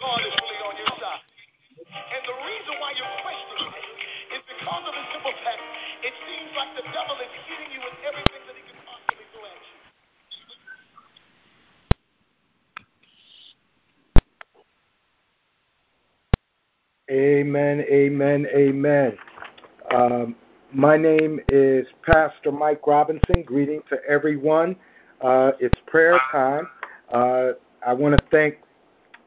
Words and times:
God 0.00 0.20
is 0.26 0.34
really 0.34 0.60
on 0.66 0.74
your 0.76 0.92
side. 0.98 1.22
And 1.94 2.22
the 2.26 2.36
reason 2.42 2.72
why 2.80 2.92
you're 2.96 3.16
questioning 3.22 3.72
is 4.34 4.42
because 4.48 4.82
of 4.88 4.94
the 4.94 5.04
simple 5.12 5.34
fact 5.44 5.62
it 6.02 6.14
seems 6.26 6.50
like 6.56 6.74
the 6.76 6.82
devil 6.90 7.16
is 7.22 7.30
hitting 7.46 7.70
you 7.74 7.80
with 7.80 7.94
everything 8.02 8.42
that 8.46 8.56
he 8.56 8.62
can 8.66 8.78
possibly 8.82 9.26
throw 9.32 9.44
at 9.46 9.58
you. 9.62 9.78
Amen, 17.10 17.80
amen, 17.90 18.46
amen. 18.54 19.18
Um, 19.94 20.34
my 20.72 20.96
name 20.96 21.40
is 21.48 21.86
Pastor 22.04 22.50
Mike 22.50 22.86
Robinson. 22.86 23.42
Greeting 23.42 23.82
to 23.90 23.98
everyone. 24.08 24.76
Uh, 25.20 25.52
it's 25.60 25.78
prayer 25.86 26.18
time. 26.32 26.68
Uh, 27.12 27.52
I 27.86 27.92
want 27.92 28.18
to 28.18 28.24
thank 28.30 28.56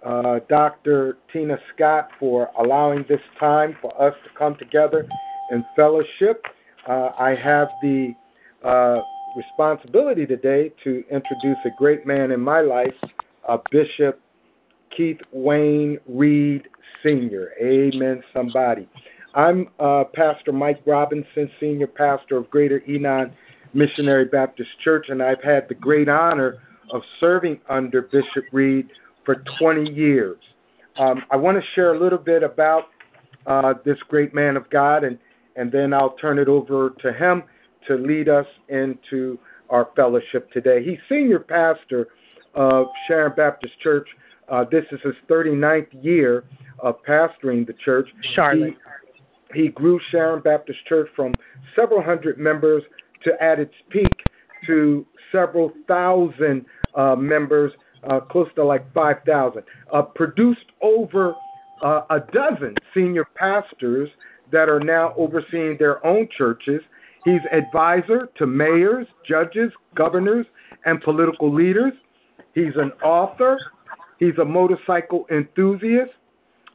uh, 0.08 0.40
Dr. 0.48 1.18
Tina 1.32 1.60
Scott 1.76 2.10
for 2.20 2.50
allowing 2.58 3.06
this 3.10 3.22
time 3.40 3.78
for 3.82 4.00
us 4.02 4.16
to 4.24 4.30
come 4.38 4.56
together 4.56 5.08
in 5.52 5.66
fellowship. 5.76 6.46
Uh, 6.88 7.10
I 7.20 7.36
have 7.36 7.68
the 7.82 8.16
uh, 8.64 9.02
responsibility 9.36 10.26
today 10.26 10.72
to 10.86 11.04
introduce 11.12 11.58
a 11.66 11.70
great 11.78 12.08
man 12.08 12.32
in 12.32 12.40
my 12.40 12.62
life, 12.62 12.96
Bishop 13.70 14.20
Keith 14.90 15.20
Wayne 15.32 16.00
Reed 16.08 16.70
Sr. 17.04 17.52
Amen, 17.62 18.24
somebody. 18.34 18.88
I'm 19.34 19.68
uh, 19.80 20.06
Pastor 20.06 20.54
Mike 20.54 20.82
Robinson, 20.86 21.52
Senior 21.60 21.88
Pastor 21.88 22.38
of 22.38 22.50
Greater 22.50 22.82
Enon 22.88 23.34
Missionary 23.74 24.26
Baptist 24.26 24.70
Church, 24.80 25.10
and 25.10 25.22
I've 25.22 25.44
had 25.44 25.68
the 25.68 25.76
great 25.76 26.08
honor 26.08 26.60
of 26.92 27.02
serving 27.20 27.60
under 27.70 28.02
Bishop 28.02 28.46
Reed 28.54 28.90
for 29.28 29.44
20 29.60 29.92
years. 29.92 30.40
Um, 30.98 31.24
I 31.30 31.36
want 31.36 31.62
to 31.62 31.68
share 31.76 31.94
a 31.94 32.00
little 32.00 32.18
bit 32.18 32.42
about 32.42 32.86
uh, 33.46 33.76
this 33.86 34.00
great 34.08 34.34
man 34.34 34.58
of 34.58 34.68
God, 34.72 35.04
and, 35.04 35.20
and 35.56 35.72
then 35.72 35.94
I'll 35.94 36.16
turn 36.16 36.40
it 36.40 36.48
over 36.48 36.96
to 37.02 37.14
him 37.14 37.44
to 37.88 37.96
lead 37.96 38.30
us 38.30 38.48
into 38.70 39.38
our 39.70 39.90
fellowship 39.96 40.52
today. 40.52 40.84
He's 40.84 40.98
senior 41.08 41.40
pastor 41.40 42.08
of 42.56 42.88
Sharon 43.08 43.34
Baptist 43.36 43.80
Church 43.80 44.08
uh, 44.50 44.64
this 44.72 44.86
is 44.92 45.02
his 45.02 45.16
39th 45.30 46.04
year 46.04 46.46
of 46.80 47.02
pastoring 47.04 47.66
the 47.66 47.74
church. 47.74 48.08
Charlotte. 48.34 48.76
He, 49.54 49.64
he 49.64 49.68
grew 49.70 50.00
Sharon 50.10 50.42
Baptist 50.42 50.86
Church 50.86 51.10
from 51.16 51.34
several 51.76 52.02
hundred 52.02 52.38
members 52.38 52.84
to 53.24 53.42
at 53.44 53.60
its 53.60 53.74
peak 53.90 54.22
to 54.66 55.06
several 55.32 55.72
thousand 55.88 56.66
uh, 56.96 57.16
members, 57.16 57.74
uh, 58.10 58.20
close 58.20 58.50
to 58.56 58.64
like 58.64 58.92
5,000. 58.94 59.64
Uh, 59.92 60.02
produced 60.02 60.66
over 60.82 61.36
uh, 61.82 62.02
a 62.10 62.20
dozen 62.20 62.76
senior 62.94 63.26
pastors 63.36 64.10
that 64.52 64.70
are 64.70 64.80
now 64.80 65.14
overseeing 65.18 65.78
their 65.78 66.06
own 66.06 66.28
churches. 66.30 66.82
He's 67.26 67.42
advisor 67.52 68.30
to 68.36 68.48
mayors, 68.48 69.08
judges, 69.26 69.72
governors, 69.96 70.46
and 70.86 71.02
political 71.02 71.54
leaders. 71.54 71.94
He's 72.54 72.76
an 72.76 72.92
author, 73.04 73.58
He's 74.20 74.38
a 74.40 74.46
motorcycle 74.46 75.26
enthusiast. 75.32 76.12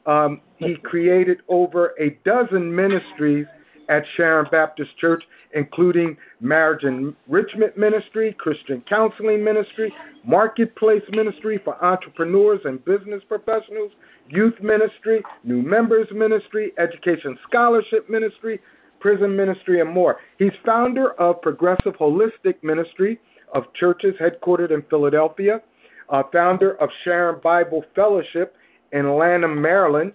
Um, 0.07 0.41
he 0.57 0.77
created 0.77 1.43
over 1.49 1.95
a 2.01 2.11
dozen 2.25 2.75
ministries 2.75 3.47
at 3.93 4.05
Sharon 4.17 4.47
Baptist 4.51 4.97
Church, 4.97 5.23
including 5.55 6.17
Marriage 6.41 6.85
Enrichment 6.85 7.77
Ministry, 7.77 8.35
Christian 8.39 8.83
Counseling 8.89 9.45
Ministry, 9.45 9.93
Marketplace 10.25 11.03
Ministry 11.11 11.61
for 11.63 11.83
entrepreneurs 11.85 12.61
and 12.65 12.83
business 12.87 13.23
professionals, 13.29 13.93
Youth 14.31 14.55
Ministry, 14.63 15.23
New 15.45 15.61
Members 15.61 16.09
Ministry, 16.11 16.73
Education 16.79 17.39
Scholarship 17.47 18.09
Ministry, 18.09 18.61
Prison 18.99 19.37
Ministry, 19.37 19.81
and 19.81 19.91
more. 19.91 20.21
He's 20.39 20.53
founder 20.65 21.13
of 21.21 21.43
Progressive 21.43 21.95
Holistic 21.97 22.63
Ministry 22.63 23.21
of 23.53 23.65
churches 23.75 24.15
headquartered 24.19 24.71
in 24.71 24.83
Philadelphia 24.89 25.61
uh, 26.09 26.23
founder 26.33 26.73
of 26.81 26.89
Sharon 27.05 27.41
Bible 27.43 27.85
Fellowship 27.95 28.57
in 28.93 29.17
Lanham, 29.17 29.61
Maryland, 29.61 30.13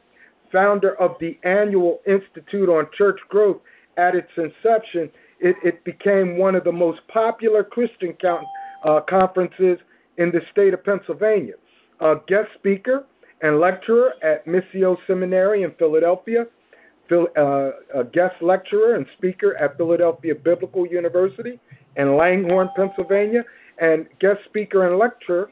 founder 0.51 0.99
of 0.99 1.15
the 1.19 1.37
annual 1.43 2.01
Institute 2.05 2.69
on 2.69 2.87
Church 2.93 3.19
Growth. 3.29 3.61
At 3.97 4.15
its 4.15 4.29
inception, 4.37 5.09
it, 5.39 5.55
it 5.63 5.83
became 5.83 6.37
one 6.37 6.55
of 6.55 6.63
the 6.63 6.71
most 6.71 7.01
popular 7.07 7.63
Christian 7.63 8.15
uh, 8.83 9.01
conferences 9.01 9.79
in 10.17 10.31
the 10.31 10.41
state 10.51 10.73
of 10.73 10.83
Pennsylvania. 10.83 11.53
A 11.99 12.17
guest 12.27 12.49
speaker 12.55 13.05
and 13.41 13.59
lecturer 13.59 14.13
at 14.23 14.45
Missio 14.45 14.97
Seminary 15.07 15.63
in 15.63 15.71
Philadelphia, 15.73 16.45
uh, 17.11 17.71
a 17.95 18.03
guest 18.11 18.35
lecturer 18.41 18.95
and 18.95 19.05
speaker 19.17 19.55
at 19.57 19.77
Philadelphia 19.77 20.35
Biblical 20.35 20.85
University 20.85 21.59
in 21.95 22.17
Langhorne, 22.17 22.69
Pennsylvania, 22.75 23.43
and 23.79 24.07
guest 24.19 24.43
speaker 24.45 24.87
and 24.87 24.97
lecturer 24.97 25.49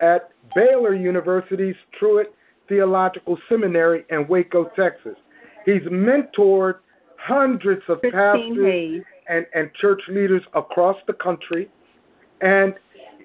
at 0.00 0.30
Baylor 0.54 0.94
University's 0.94 1.76
Truett 1.92 2.34
Theological 2.68 3.38
Seminary 3.48 4.04
in 4.10 4.26
Waco, 4.28 4.64
Texas. 4.76 5.16
He's 5.64 5.82
mentored 5.82 6.76
hundreds 7.18 7.82
of 7.88 8.00
pastors 8.02 9.04
and, 9.28 9.46
and 9.54 9.72
church 9.74 10.02
leaders 10.08 10.42
across 10.54 10.96
the 11.06 11.12
country, 11.12 11.68
and 12.40 12.74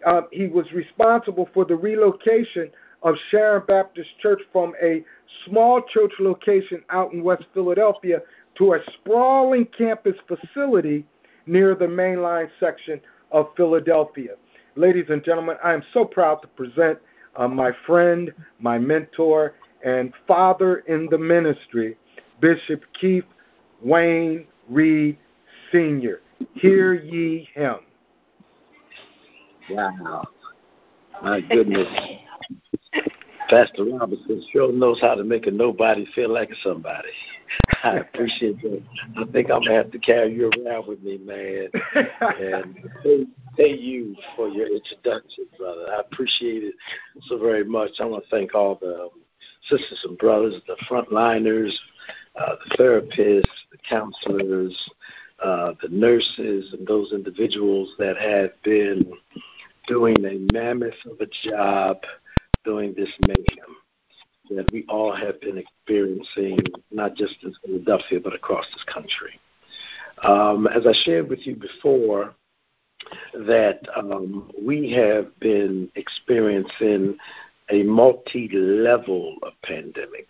uh, 0.05 0.21
he 0.31 0.47
was 0.47 0.71
responsible 0.71 1.49
for 1.53 1.65
the 1.65 1.75
relocation 1.75 2.71
of 3.03 3.15
Sharon 3.29 3.63
Baptist 3.67 4.09
Church 4.19 4.41
from 4.51 4.73
a 4.81 5.03
small 5.45 5.81
church 5.81 6.13
location 6.19 6.83
out 6.89 7.13
in 7.13 7.23
West 7.23 7.45
Philadelphia 7.53 8.21
to 8.57 8.73
a 8.73 8.79
sprawling 8.93 9.65
campus 9.65 10.15
facility 10.27 11.05
near 11.45 11.75
the 11.75 11.85
mainline 11.85 12.49
section 12.59 13.01
of 13.31 13.47
Philadelphia. 13.55 14.31
Ladies 14.75 15.05
and 15.09 15.23
gentlemen, 15.23 15.57
I 15.63 15.73
am 15.73 15.83
so 15.93 16.05
proud 16.05 16.41
to 16.41 16.47
present 16.49 16.99
uh, 17.35 17.47
my 17.47 17.71
friend, 17.85 18.31
my 18.59 18.77
mentor, 18.77 19.53
and 19.83 20.13
father 20.27 20.79
in 20.87 21.07
the 21.09 21.17
ministry, 21.17 21.97
Bishop 22.39 22.81
Keith 22.99 23.25
Wayne 23.83 24.45
Reed 24.69 25.17
Sr. 25.71 26.21
Hear 26.53 26.93
ye 26.93 27.49
him. 27.53 27.77
Wow. 29.69 30.27
My 31.23 31.41
goodness. 31.41 31.87
Pastor 33.49 33.83
Robinson 33.83 34.43
sure 34.51 34.71
knows 34.71 34.99
how 35.01 35.15
to 35.15 35.23
make 35.23 35.45
a 35.47 35.51
nobody 35.51 36.05
feel 36.15 36.31
like 36.31 36.49
somebody. 36.63 37.09
I 37.83 37.97
appreciate 37.97 38.61
that. 38.61 38.81
I 39.17 39.23
think 39.31 39.49
I'm 39.49 39.61
gonna 39.61 39.73
have 39.73 39.91
to 39.91 39.99
carry 39.99 40.33
you 40.33 40.51
around 40.51 40.87
with 40.87 41.01
me, 41.01 41.17
man. 41.17 41.69
and 42.21 43.27
pay 43.57 43.75
you 43.75 44.15
for 44.35 44.47
your 44.49 44.67
introduction, 44.67 45.45
brother. 45.57 45.87
I 45.95 46.01
appreciate 46.01 46.63
it 46.63 46.75
so 47.23 47.37
very 47.39 47.63
much. 47.63 47.91
I 47.99 48.05
want 48.05 48.23
to 48.23 48.29
thank 48.29 48.53
all 48.53 48.75
the 48.75 49.03
um, 49.03 49.09
sisters 49.69 49.99
and 50.03 50.17
brothers, 50.17 50.55
the 50.67 50.75
frontliners, 50.89 51.71
uh, 52.39 52.55
the 52.69 52.77
therapists, 52.77 53.43
the 53.71 53.77
counselors, 53.89 54.77
uh, 55.43 55.73
the 55.81 55.89
nurses, 55.89 56.73
and 56.73 56.85
those 56.85 57.11
individuals 57.13 57.93
that 57.97 58.17
have 58.17 58.51
been 58.63 59.11
doing 59.87 60.23
a 60.25 60.53
mammoth 60.53 60.93
of 61.09 61.19
a 61.19 61.49
job 61.49 61.97
during 62.63 62.93
this 62.93 63.09
mayhem 63.27 63.75
that 64.49 64.71
we 64.71 64.85
all 64.89 65.15
have 65.15 65.39
been 65.41 65.57
experiencing, 65.57 66.59
not 66.91 67.15
just 67.15 67.35
in 67.43 67.53
Philadelphia, 67.65 68.19
but 68.19 68.33
across 68.33 68.65
this 68.73 68.83
country. 68.91 69.39
Um, 70.23 70.67
as 70.67 70.85
I 70.85 70.93
shared 71.03 71.29
with 71.29 71.45
you 71.45 71.55
before, 71.55 72.33
that 73.33 73.79
um, 73.95 74.51
we 74.61 74.91
have 74.91 75.37
been 75.39 75.89
experiencing 75.95 77.17
a 77.69 77.83
multi 77.83 78.49
level 78.51 79.37
of 79.43 79.53
pandemics 79.65 80.25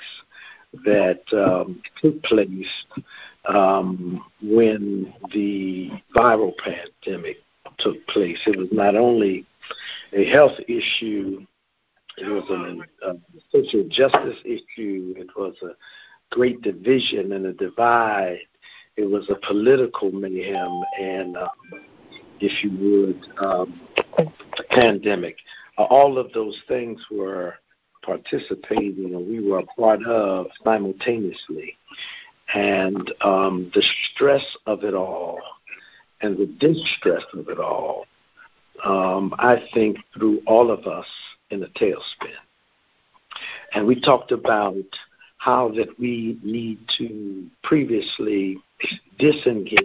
that 0.85 1.21
um, 1.33 1.81
took 2.01 2.21
place 2.23 2.85
um, 3.45 4.23
when 4.41 5.13
the 5.33 5.91
viral 6.15 6.53
pandemic 6.57 7.37
took 7.79 8.05
place. 8.07 8.37
It 8.45 8.57
was 8.57 8.69
not 8.71 8.95
only 8.95 9.45
a 10.13 10.25
health 10.25 10.57
issue 10.67 11.45
it 12.17 12.27
was 12.27 12.43
a, 12.49 13.09
a 13.09 13.15
social 13.51 13.87
justice 13.89 14.37
issue. 14.43 15.13
It 15.17 15.29
was 15.35 15.55
a 15.63 15.71
great 16.33 16.61
division 16.61 17.31
and 17.33 17.45
a 17.45 17.53
divide. 17.53 18.39
It 18.97 19.09
was 19.09 19.29
a 19.29 19.35
political 19.47 20.11
mayhem 20.11 20.81
and, 20.99 21.37
uh, 21.37 21.47
if 22.39 22.63
you 22.63 22.71
would, 22.71 23.45
um, 23.45 23.81
pandemic. 24.69 25.37
Uh, 25.77 25.83
all 25.83 26.17
of 26.17 26.31
those 26.33 26.59
things 26.67 26.99
were 27.09 27.55
participating 28.03 29.13
and 29.15 29.27
we 29.27 29.47
were 29.47 29.59
a 29.59 29.65
part 29.79 30.03
of 30.05 30.47
simultaneously. 30.63 31.77
And 32.53 33.13
um, 33.21 33.71
the 33.73 33.83
stress 34.13 34.45
of 34.65 34.83
it 34.83 34.93
all 34.93 35.39
and 36.21 36.37
the 36.37 36.47
distress 36.59 37.23
of 37.33 37.47
it 37.47 37.59
all 37.59 38.05
um, 38.83 39.33
I 39.37 39.63
think, 39.73 39.97
threw 40.13 40.41
all 40.45 40.71
of 40.71 40.87
us 40.87 41.05
in 41.49 41.63
a 41.63 41.67
tailspin. 41.67 42.35
And 43.73 43.85
we 43.85 43.99
talked 43.99 44.31
about 44.31 44.75
how 45.37 45.69
that 45.69 45.97
we 45.99 46.37
need 46.43 46.79
to 46.97 47.47
previously 47.63 48.57
disengage 49.17 49.79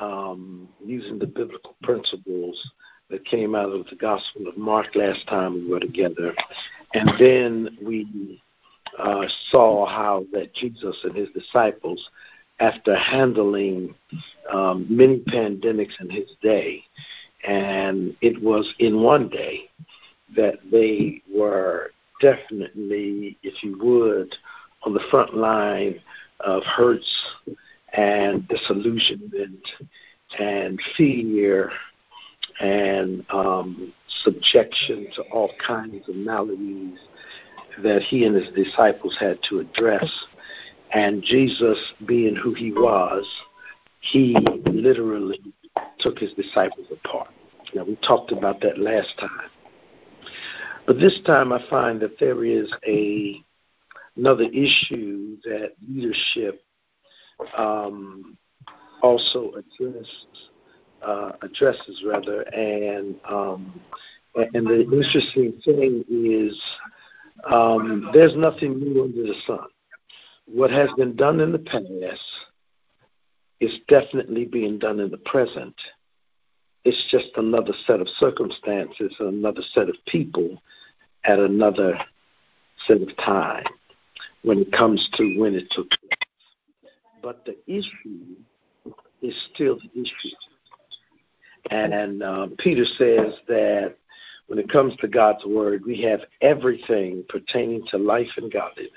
um, 0.00 0.68
using 0.84 1.18
the 1.18 1.26
biblical 1.26 1.76
principles 1.82 2.70
that 3.10 3.24
came 3.26 3.54
out 3.54 3.70
of 3.70 3.86
the 3.90 3.96
Gospel 3.96 4.48
of 4.48 4.56
Mark 4.56 4.94
last 4.94 5.26
time 5.28 5.54
we 5.54 5.66
were 5.66 5.80
together. 5.80 6.34
And 6.94 7.10
then 7.18 7.78
we 7.82 8.42
uh, 8.98 9.26
saw 9.50 9.86
how 9.86 10.24
that 10.32 10.54
Jesus 10.54 10.96
and 11.04 11.14
his 11.14 11.28
disciples, 11.30 12.08
after 12.60 12.96
handling 12.96 13.94
um, 14.52 14.86
many 14.88 15.18
pandemics 15.18 16.00
in 16.00 16.08
his 16.08 16.30
day, 16.40 16.82
and 17.46 18.16
it 18.20 18.40
was 18.42 18.72
in 18.78 19.02
one 19.02 19.28
day 19.28 19.68
that 20.36 20.54
they 20.70 21.22
were 21.32 21.90
definitely, 22.20 23.36
if 23.42 23.62
you 23.62 23.78
would, 23.82 24.34
on 24.84 24.94
the 24.94 25.02
front 25.10 25.36
line 25.36 26.00
of 26.40 26.62
hurts 26.64 27.10
and 27.92 28.46
disillusionment 28.48 29.66
and 30.38 30.80
fear 30.96 31.70
and 32.60 33.24
um, 33.30 33.92
subjection 34.22 35.06
to 35.14 35.22
all 35.32 35.50
kinds 35.64 36.08
of 36.08 36.14
maladies 36.14 36.98
that 37.82 38.02
he 38.02 38.24
and 38.24 38.34
his 38.34 38.52
disciples 38.54 39.16
had 39.18 39.38
to 39.48 39.60
address. 39.60 40.08
And 40.92 41.22
Jesus, 41.22 41.78
being 42.06 42.36
who 42.36 42.54
he 42.54 42.70
was, 42.70 43.26
he 44.00 44.36
literally 44.66 45.40
took 46.04 46.18
his 46.18 46.32
disciples 46.34 46.86
apart. 46.92 47.30
Now, 47.74 47.84
we 47.84 47.96
talked 48.06 48.30
about 48.30 48.60
that 48.60 48.78
last 48.78 49.12
time. 49.18 49.50
But 50.86 51.00
this 51.00 51.18
time 51.26 51.52
I 51.52 51.64
find 51.68 51.98
that 52.00 52.18
there 52.20 52.44
is 52.44 52.70
a 52.86 53.42
another 54.16 54.44
issue 54.44 55.36
that 55.44 55.72
leadership 55.88 56.62
um, 57.58 58.36
also 59.02 59.52
addresses, 59.52 60.26
uh, 61.04 61.32
addresses 61.42 62.04
rather, 62.06 62.42
and 62.42 63.16
um, 63.28 63.80
and 64.36 64.66
the 64.66 64.82
interesting 64.82 65.60
thing 65.64 66.04
is 66.08 66.60
um, 67.50 68.10
there's 68.12 68.36
nothing 68.36 68.78
new 68.78 69.04
under 69.04 69.22
the 69.22 69.34
sun. 69.46 69.66
What 70.46 70.70
has 70.70 70.90
been 70.96 71.16
done 71.16 71.40
in 71.40 71.50
the 71.50 71.58
past 71.58 72.20
is 73.64 73.80
definitely 73.88 74.44
being 74.44 74.78
done 74.78 75.00
in 75.00 75.10
the 75.10 75.16
present. 75.18 75.74
It's 76.84 77.02
just 77.10 77.30
another 77.36 77.72
set 77.86 78.00
of 78.00 78.08
circumstances, 78.18 79.14
another 79.18 79.62
set 79.72 79.88
of 79.88 79.96
people 80.06 80.62
at 81.24 81.38
another 81.38 81.98
set 82.86 83.00
of 83.00 83.16
time 83.16 83.64
when 84.42 84.58
it 84.58 84.70
comes 84.72 85.08
to 85.14 85.38
when 85.38 85.54
it 85.54 85.66
took 85.70 85.88
place. 85.88 86.90
But 87.22 87.46
the 87.46 87.56
issue 87.66 88.36
is 89.22 89.34
still 89.54 89.76
the 89.76 90.00
issue. 90.02 90.36
And 91.70 92.22
uh, 92.22 92.48
Peter 92.58 92.84
says 92.84 93.32
that 93.48 93.94
when 94.48 94.58
it 94.58 94.70
comes 94.70 94.94
to 94.96 95.08
God's 95.08 95.46
word, 95.46 95.84
we 95.86 96.02
have 96.02 96.20
everything 96.42 97.24
pertaining 97.30 97.86
to 97.90 97.96
life 97.96 98.28
and 98.36 98.52
godliness. 98.52 98.92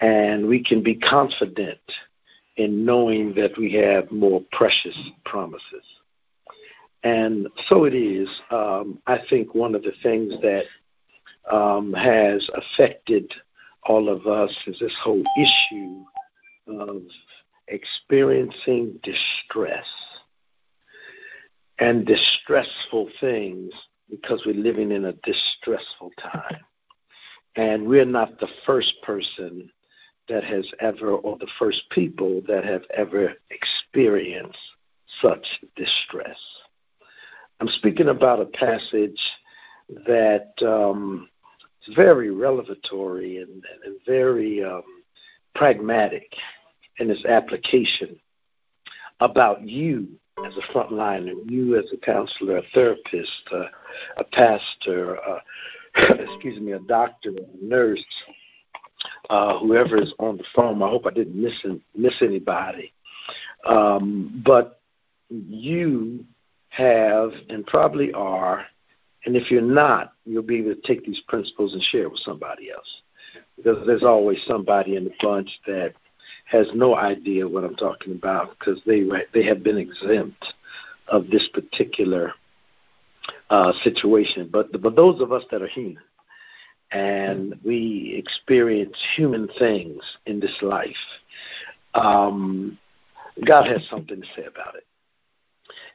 And 0.00 0.48
we 0.48 0.64
can 0.64 0.82
be 0.82 0.94
confident 0.94 1.78
in 2.56 2.84
knowing 2.84 3.34
that 3.34 3.56
we 3.58 3.72
have 3.74 4.10
more 4.10 4.42
precious 4.52 4.96
promises. 5.24 5.84
And 7.04 7.48
so 7.68 7.84
it 7.84 7.94
is. 7.94 8.28
Um, 8.50 9.00
I 9.06 9.18
think 9.28 9.54
one 9.54 9.74
of 9.74 9.82
the 9.82 9.92
things 10.02 10.34
that 10.42 10.64
um, 11.50 11.92
has 11.94 12.48
affected 12.54 13.32
all 13.84 14.08
of 14.08 14.26
us 14.26 14.54
is 14.66 14.78
this 14.78 14.94
whole 15.02 15.24
issue 15.36 16.04
of 16.68 17.02
experiencing 17.68 19.00
distress 19.02 19.86
and 21.78 22.06
distressful 22.06 23.08
things 23.20 23.72
because 24.08 24.42
we're 24.46 24.54
living 24.54 24.92
in 24.92 25.06
a 25.06 25.14
distressful 25.24 26.10
time. 26.20 26.60
And 27.56 27.86
we're 27.86 28.04
not 28.04 28.38
the 28.38 28.48
first 28.64 28.94
person 29.02 29.70
that 30.32 30.44
has 30.44 30.66
ever, 30.80 31.10
or 31.10 31.36
the 31.38 31.50
first 31.58 31.82
people 31.90 32.42
that 32.48 32.64
have 32.64 32.82
ever 32.96 33.34
experienced 33.50 34.58
such 35.20 35.46
distress. 35.76 36.38
I'm 37.60 37.68
speaking 37.68 38.08
about 38.08 38.40
a 38.40 38.46
passage 38.46 39.20
that 40.06 40.52
um, 40.66 41.28
is 41.86 41.94
very 41.94 42.30
revelatory 42.30 43.38
and, 43.38 43.62
and 43.84 43.96
very 44.06 44.64
um, 44.64 44.82
pragmatic 45.54 46.32
in 46.98 47.10
its 47.10 47.26
application 47.26 48.18
about 49.20 49.62
you 49.68 50.08
as 50.46 50.54
a 50.56 50.72
frontliner, 50.72 51.34
you 51.44 51.78
as 51.78 51.84
a 51.92 51.98
counselor, 51.98 52.56
a 52.56 52.62
therapist, 52.72 53.42
uh, 53.52 53.64
a 54.16 54.24
pastor, 54.32 55.18
uh, 55.18 55.38
excuse 56.14 56.58
me, 56.58 56.72
a 56.72 56.78
doctor, 56.80 57.30
a 57.30 57.64
nurse, 57.64 58.04
uh, 59.30 59.58
whoever 59.58 60.00
is 60.00 60.12
on 60.18 60.36
the 60.36 60.44
phone. 60.54 60.82
I 60.82 60.88
hope 60.88 61.06
I 61.06 61.10
didn't 61.10 61.40
miss 61.40 61.52
miss 61.94 62.14
anybody. 62.20 62.92
Um, 63.66 64.42
but 64.44 64.80
you 65.30 66.24
have 66.70 67.30
and 67.48 67.66
probably 67.66 68.12
are, 68.12 68.64
and 69.24 69.36
if 69.36 69.50
you're 69.50 69.62
not, 69.62 70.14
you'll 70.24 70.42
be 70.42 70.58
able 70.58 70.74
to 70.74 70.80
take 70.82 71.04
these 71.04 71.20
principles 71.28 71.74
and 71.74 71.82
share 71.82 72.08
with 72.08 72.20
somebody 72.20 72.70
else. 72.70 73.02
Because 73.56 73.86
there's 73.86 74.02
always 74.02 74.38
somebody 74.46 74.96
in 74.96 75.04
the 75.04 75.12
bunch 75.20 75.48
that 75.66 75.92
has 76.46 76.66
no 76.74 76.96
idea 76.96 77.46
what 77.48 77.64
I'm 77.64 77.76
talking 77.76 78.14
about 78.14 78.58
because 78.58 78.80
they 78.86 79.04
they 79.32 79.44
have 79.44 79.62
been 79.62 79.78
exempt 79.78 80.44
of 81.08 81.28
this 81.30 81.48
particular 81.52 82.32
uh, 83.50 83.72
situation. 83.84 84.48
But 84.52 84.80
but 84.82 84.96
those 84.96 85.20
of 85.20 85.32
us 85.32 85.44
that 85.50 85.62
are 85.62 85.68
human 85.68 86.02
and 86.92 87.54
we 87.64 88.14
experience 88.16 88.96
human 89.16 89.48
things 89.58 90.02
in 90.26 90.40
this 90.40 90.56
life, 90.60 90.90
um, 91.94 92.78
God 93.46 93.66
has 93.66 93.86
something 93.88 94.20
to 94.20 94.26
say 94.36 94.44
about 94.44 94.74
it. 94.76 94.86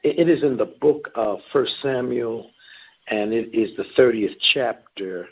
It 0.03 0.29
is 0.29 0.44
in 0.44 0.57
the 0.57 0.65
book 0.65 1.09
of 1.15 1.39
First 1.53 1.73
Samuel, 1.81 2.49
and 3.09 3.31
it 3.33 3.53
is 3.53 3.75
the 3.77 3.85
30th 3.97 4.35
chapter 4.53 5.27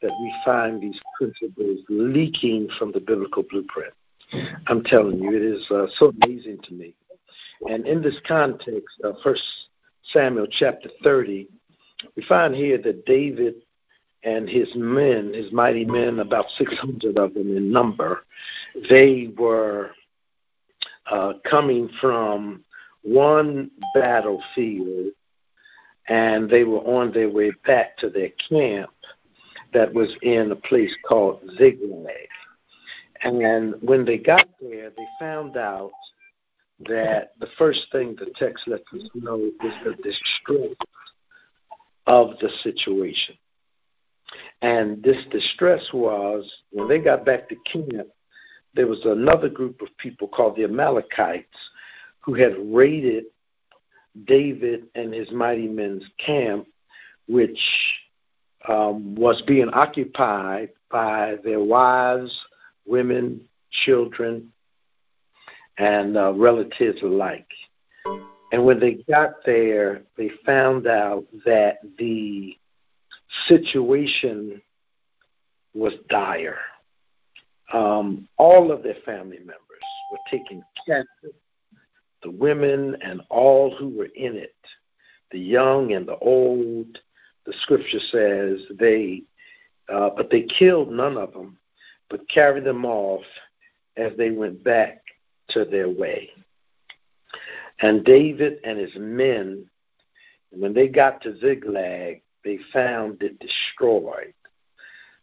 that 0.00 0.10
we 0.10 0.34
find 0.44 0.82
these 0.82 0.98
principles 1.16 1.80
leaking 1.88 2.68
from 2.78 2.92
the 2.92 3.00
biblical 3.00 3.44
blueprint. 3.48 3.92
I'm 4.66 4.82
telling 4.82 5.18
you, 5.18 5.36
it 5.36 5.42
is 5.42 5.64
uh, 5.70 5.86
so 5.96 6.12
amazing 6.22 6.58
to 6.64 6.74
me. 6.74 6.94
And 7.68 7.86
in 7.86 8.02
this 8.02 8.18
context 8.26 9.00
of 9.04 9.16
First 9.22 9.42
Samuel 10.12 10.46
chapter 10.50 10.88
30, 11.04 11.48
we 12.16 12.24
find 12.24 12.54
here 12.54 12.78
that 12.78 13.04
David 13.04 13.54
and 14.24 14.48
his 14.48 14.68
men, 14.74 15.32
his 15.34 15.52
mighty 15.52 15.84
men, 15.84 16.20
about 16.20 16.46
600 16.56 17.18
of 17.18 17.34
them 17.34 17.56
in 17.56 17.72
number, 17.72 18.22
they 18.88 19.32
were 19.36 19.90
uh, 21.10 21.34
coming 21.48 21.90
from 22.00 22.64
one 23.02 23.70
battlefield 23.94 25.12
and 26.08 26.48
they 26.48 26.64
were 26.64 26.80
on 26.80 27.12
their 27.12 27.30
way 27.30 27.52
back 27.66 27.96
to 27.98 28.08
their 28.08 28.30
camp 28.48 28.90
that 29.72 29.92
was 29.92 30.14
in 30.22 30.52
a 30.52 30.56
place 30.56 30.94
called 31.06 31.40
Ziklag. 31.56 32.28
And 33.22 33.74
when 33.80 34.04
they 34.04 34.18
got 34.18 34.48
there, 34.60 34.90
they 34.90 35.06
found 35.18 35.56
out 35.56 35.92
that 36.88 37.32
the 37.38 37.46
first 37.56 37.86
thing 37.92 38.16
the 38.18 38.32
text 38.36 38.66
lets 38.66 38.82
us 38.92 39.08
know 39.14 39.38
is 39.38 39.72
the 39.84 39.94
distress 40.02 40.74
of 42.06 42.30
the 42.40 42.50
situation. 42.62 43.36
And 44.60 45.02
this 45.02 45.24
distress 45.30 45.82
was 45.92 46.50
when 46.70 46.88
they 46.88 46.98
got 46.98 47.24
back 47.24 47.48
to 47.48 47.56
camp, 47.56 48.08
there 48.74 48.86
was 48.86 49.04
another 49.04 49.48
group 49.48 49.82
of 49.82 49.88
people 49.98 50.28
called 50.28 50.56
the 50.56 50.64
Amalekites 50.64 51.56
who 52.20 52.34
had 52.34 52.54
raided 52.72 53.24
David 54.24 54.84
and 54.94 55.12
his 55.12 55.30
mighty 55.30 55.66
men's 55.66 56.04
camp, 56.24 56.66
which 57.26 57.58
um, 58.68 59.14
was 59.14 59.42
being 59.46 59.70
occupied 59.72 60.70
by 60.90 61.36
their 61.44 61.60
wives, 61.60 62.38
women, 62.86 63.40
children, 63.70 64.52
and 65.78 66.16
uh, 66.16 66.32
relatives 66.34 67.02
alike. 67.02 67.48
And 68.52 68.64
when 68.64 68.78
they 68.78 68.98
got 69.08 69.44
there, 69.46 70.02
they 70.16 70.30
found 70.44 70.86
out 70.86 71.24
that 71.46 71.78
the 71.98 72.56
situation 73.48 74.60
was 75.74 75.94
dire. 76.08 76.58
Um, 77.72 78.28
all 78.36 78.70
of 78.70 78.82
their 78.82 78.96
family 79.06 79.38
members 79.38 79.58
were 80.10 80.18
taken 80.30 80.62
captive 80.86 81.32
the 82.22 82.30
women 82.30 82.96
and 83.02 83.20
all 83.28 83.74
who 83.76 83.88
were 83.88 84.08
in 84.14 84.36
it, 84.36 84.54
the 85.30 85.38
young 85.38 85.92
and 85.92 86.06
the 86.06 86.16
old. 86.18 86.98
The 87.46 87.52
scripture 87.60 87.98
says 88.10 88.60
they 88.78 89.22
uh, 89.92 90.10
but 90.16 90.30
they 90.30 90.42
killed 90.42 90.92
none 90.92 91.16
of 91.16 91.32
them, 91.32 91.58
but 92.08 92.28
carried 92.28 92.64
them 92.64 92.84
off 92.84 93.24
as 93.96 94.12
they 94.16 94.30
went 94.30 94.62
back 94.62 95.02
to 95.50 95.64
their 95.64 95.88
way. 95.88 96.30
And 97.80 98.04
David 98.04 98.58
and 98.64 98.78
his 98.78 98.94
men, 98.96 99.66
when 100.50 100.72
they 100.72 100.86
got 100.86 101.20
to 101.22 101.36
Ziklag, 101.38 102.21
they 102.44 102.58
found 102.72 103.22
it 103.22 103.38
destroyed. 103.38 104.34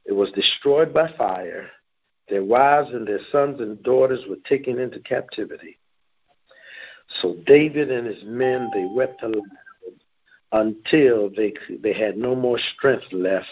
It 0.06 0.14
was 0.14 0.32
destroyed 0.32 0.94
by 0.94 1.12
fire. 1.18 1.70
Their 2.30 2.44
wives 2.44 2.92
and 2.92 3.08
their 3.08 3.20
sons 3.32 3.60
and 3.60 3.82
daughters 3.84 4.24
were 4.30 4.38
taken 4.48 4.80
into 4.80 5.00
captivity. 5.00 5.78
So 7.22 7.38
David 7.46 7.92
and 7.92 8.08
his 8.08 8.24
men, 8.24 8.70
they 8.74 8.86
wept 8.86 9.24
aloud 9.24 9.44
until 10.52 11.30
they 11.30 11.54
they 11.82 11.94
had 11.94 12.18
no 12.18 12.36
more 12.36 12.60
strength 12.76 13.06
left 13.12 13.48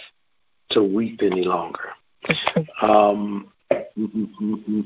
to 0.72 0.84
weep 0.84 1.22
any 1.22 1.44
longer. 1.44 1.90
Um, 2.82 3.52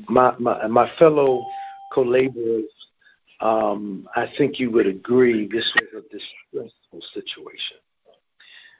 my, 0.08 0.34
my 0.38 0.66
my 0.66 0.90
fellow 0.98 1.44
co-laborers, 1.92 2.70
um, 3.40 4.08
I 4.16 4.26
think 4.38 4.58
you 4.58 4.70
would 4.70 4.86
agree 4.86 5.46
this 5.46 5.70
was 5.92 6.04
a 6.04 6.08
distressful 6.08 7.00
situation 7.12 7.76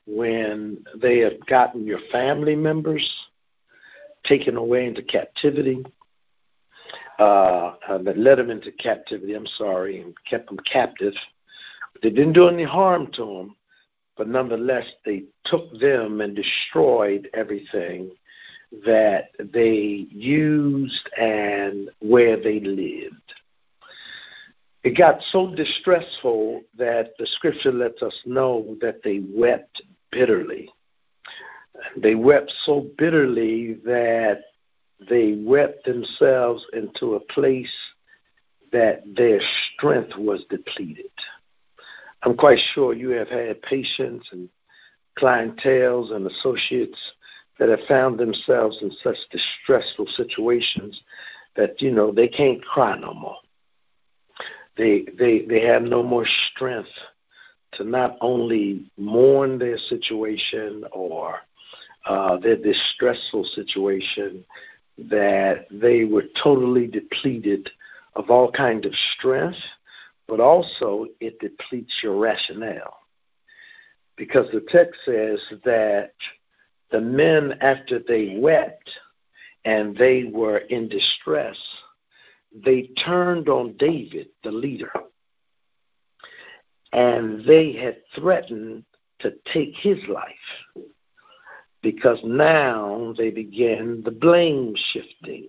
when 0.07 0.85
they 1.01 1.19
have 1.19 1.45
gotten 1.47 1.87
your 1.87 2.01
family 2.11 2.57
members 2.57 3.09
taken 4.25 4.57
away 4.57 4.87
into 4.87 5.03
captivity, 5.03 5.85
uh, 7.19 7.75
that 8.03 8.19
led 8.19 8.39
them 8.39 8.51
into 8.51 8.73
captivity. 8.73 9.35
I'm 9.35 9.47
sorry, 9.47 10.01
and 10.01 10.15
kept 10.29 10.49
them 10.49 10.59
captive. 10.71 11.15
They 12.03 12.11
didn't 12.11 12.33
do 12.33 12.49
any 12.49 12.65
harm 12.65 13.09
to 13.15 13.25
them, 13.25 13.57
but 14.17 14.29
nonetheless, 14.29 14.87
they 15.05 15.25
took 15.45 15.79
them 15.79 16.21
and 16.21 16.35
destroyed 16.35 17.29
everything 17.35 18.11
that 18.85 19.31
they 19.53 20.07
used 20.11 21.09
and 21.19 21.91
where 22.01 22.41
they 22.41 22.61
lived. 22.61 23.35
It 24.85 24.99
got 24.99 25.23
so 25.31 25.55
distressful 25.55 26.63
that 26.77 27.13
the 27.19 27.27
scripture 27.27 27.73
lets 27.73 28.03
us 28.03 28.19
know 28.27 28.77
that 28.81 29.03
they 29.05 29.23
wept 29.33 29.83
bitterly. 30.11 30.71
They 31.97 32.17
wept 32.17 32.53
so 32.65 32.89
bitterly 32.99 33.75
that 33.85 34.43
they 35.09 35.35
wept 35.39 35.85
themselves 35.85 36.65
into 36.73 37.15
a 37.15 37.21
place 37.21 37.73
that 38.73 39.03
their 39.17 39.41
strength 39.75 40.17
was 40.17 40.45
depleted. 40.51 41.11
I'm 42.25 42.37
quite 42.37 42.61
sure 42.75 42.95
you 42.95 43.11
have 43.11 43.29
had 43.29 43.63
patients 43.63 44.29
and 44.33 44.49
clientels 45.19 46.13
and 46.13 46.27
associates 46.27 46.99
that 47.59 47.69
have 47.69 47.87
found 47.87 48.19
themselves 48.19 48.79
in 48.83 48.91
such 49.03 49.17
distressful 49.31 50.07
situations 50.17 51.01
that 51.57 51.81
you 51.83 51.91
know 51.91 52.11
they 52.11 52.29
can't 52.29 52.65
cry 52.65 52.99
no 52.99 53.13
more. 53.13 53.37
They 54.77 55.05
they 55.19 55.43
they 55.43 55.61
have 55.67 55.83
no 55.83 56.03
more 56.03 56.27
strength 56.51 56.89
to 57.75 57.85
not 57.85 58.17
only 58.21 58.91
mourn 58.97 59.59
their 59.59 59.79
situation 59.79 60.85
or 60.93 61.41
uh, 62.07 62.37
their 62.39 62.57
distressful 62.57 63.45
situation, 63.45 64.45
that 64.99 65.67
they 65.71 66.05
were 66.05 66.25
totally 66.43 66.87
depleted 66.87 67.71
of 68.15 68.31
all 68.31 68.51
kind 68.51 68.85
of 68.85 68.93
strength 69.17 69.59
but 70.33 70.41
also 70.41 71.07
it 71.21 71.39
depletes 71.41 72.01
your 72.03 72.17
rationale. 72.17 73.01
Because 74.17 74.47
the 74.51 74.65
text 74.69 74.99
says 75.05 75.41
that 75.65 76.13
the 76.91 77.03
men, 77.03 77.59
after 77.61 77.99
they 77.99 78.39
wept 78.39 78.91
and 79.67 79.95
they 79.95 80.25
were 80.33 80.59
in 80.59 80.89
distress, 80.89 81.57
they 82.55 82.91
turned 83.05 83.49
on 83.49 83.77
David, 83.79 84.29
the 84.45 84.53
leader, 84.53 84.93
and 86.93 87.45
they 87.45 87.73
had 87.73 87.97
threatened 88.15 88.85
to 89.21 89.33
take 89.53 89.75
his 89.77 89.99
life 90.09 90.85
because 91.83 92.19
now 92.25 93.15
they 93.17 93.31
began 93.31 94.03
the 94.05 94.11
blame 94.11 94.75
shifting 94.93 95.49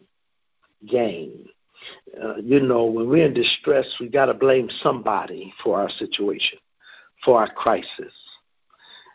game. 0.88 1.45
Uh, 2.22 2.38
you 2.38 2.60
know, 2.62 2.86
when 2.86 3.10
we're 3.10 3.25
in 3.25 3.33
distress, 3.33 3.86
we 4.00 4.07
got 4.07 4.27
to 4.27 4.33
blame 4.33 4.69
somebody 4.81 5.53
for 5.63 5.79
our 5.79 5.89
situation, 5.89 6.57
for 7.25 7.39
our 7.39 7.51
crisis, 7.53 8.13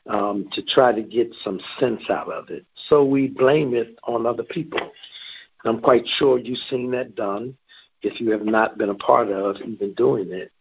um, 0.08 0.48
to 0.52 0.62
try 0.62 0.92
to 0.92 1.02
get 1.02 1.34
some 1.42 1.58
sense 1.80 2.02
out 2.10 2.30
of 2.30 2.50
it. 2.50 2.66
So 2.88 3.04
we 3.04 3.28
blame 3.28 3.74
it 3.74 3.98
on 4.04 4.26
other 4.26 4.42
people. 4.42 4.80
I'm 5.64 5.80
quite 5.80 6.06
sure 6.18 6.38
you've 6.38 6.58
seen 6.70 6.90
that 6.92 7.14
done 7.14 7.56
if 8.02 8.20
you 8.20 8.30
have 8.30 8.44
not 8.44 8.78
been 8.78 8.90
a 8.90 8.94
part 8.94 9.28
of 9.28 9.56
even 9.56 9.94
doing 9.94 10.30
it. 10.30 10.52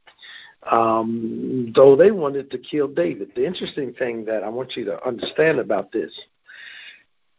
Um, 0.70 1.72
though 1.76 1.96
they 1.96 2.12
wanted 2.12 2.52
to 2.52 2.58
kill 2.58 2.88
David. 2.88 3.32
The 3.36 3.46
interesting 3.46 3.94
thing 3.94 4.26
that 4.26 4.44
I 4.44 4.50
want 4.50 4.76
you 4.76 4.86
to 4.86 5.08
understand 5.08 5.60
about 5.60 5.92
this 5.92 6.12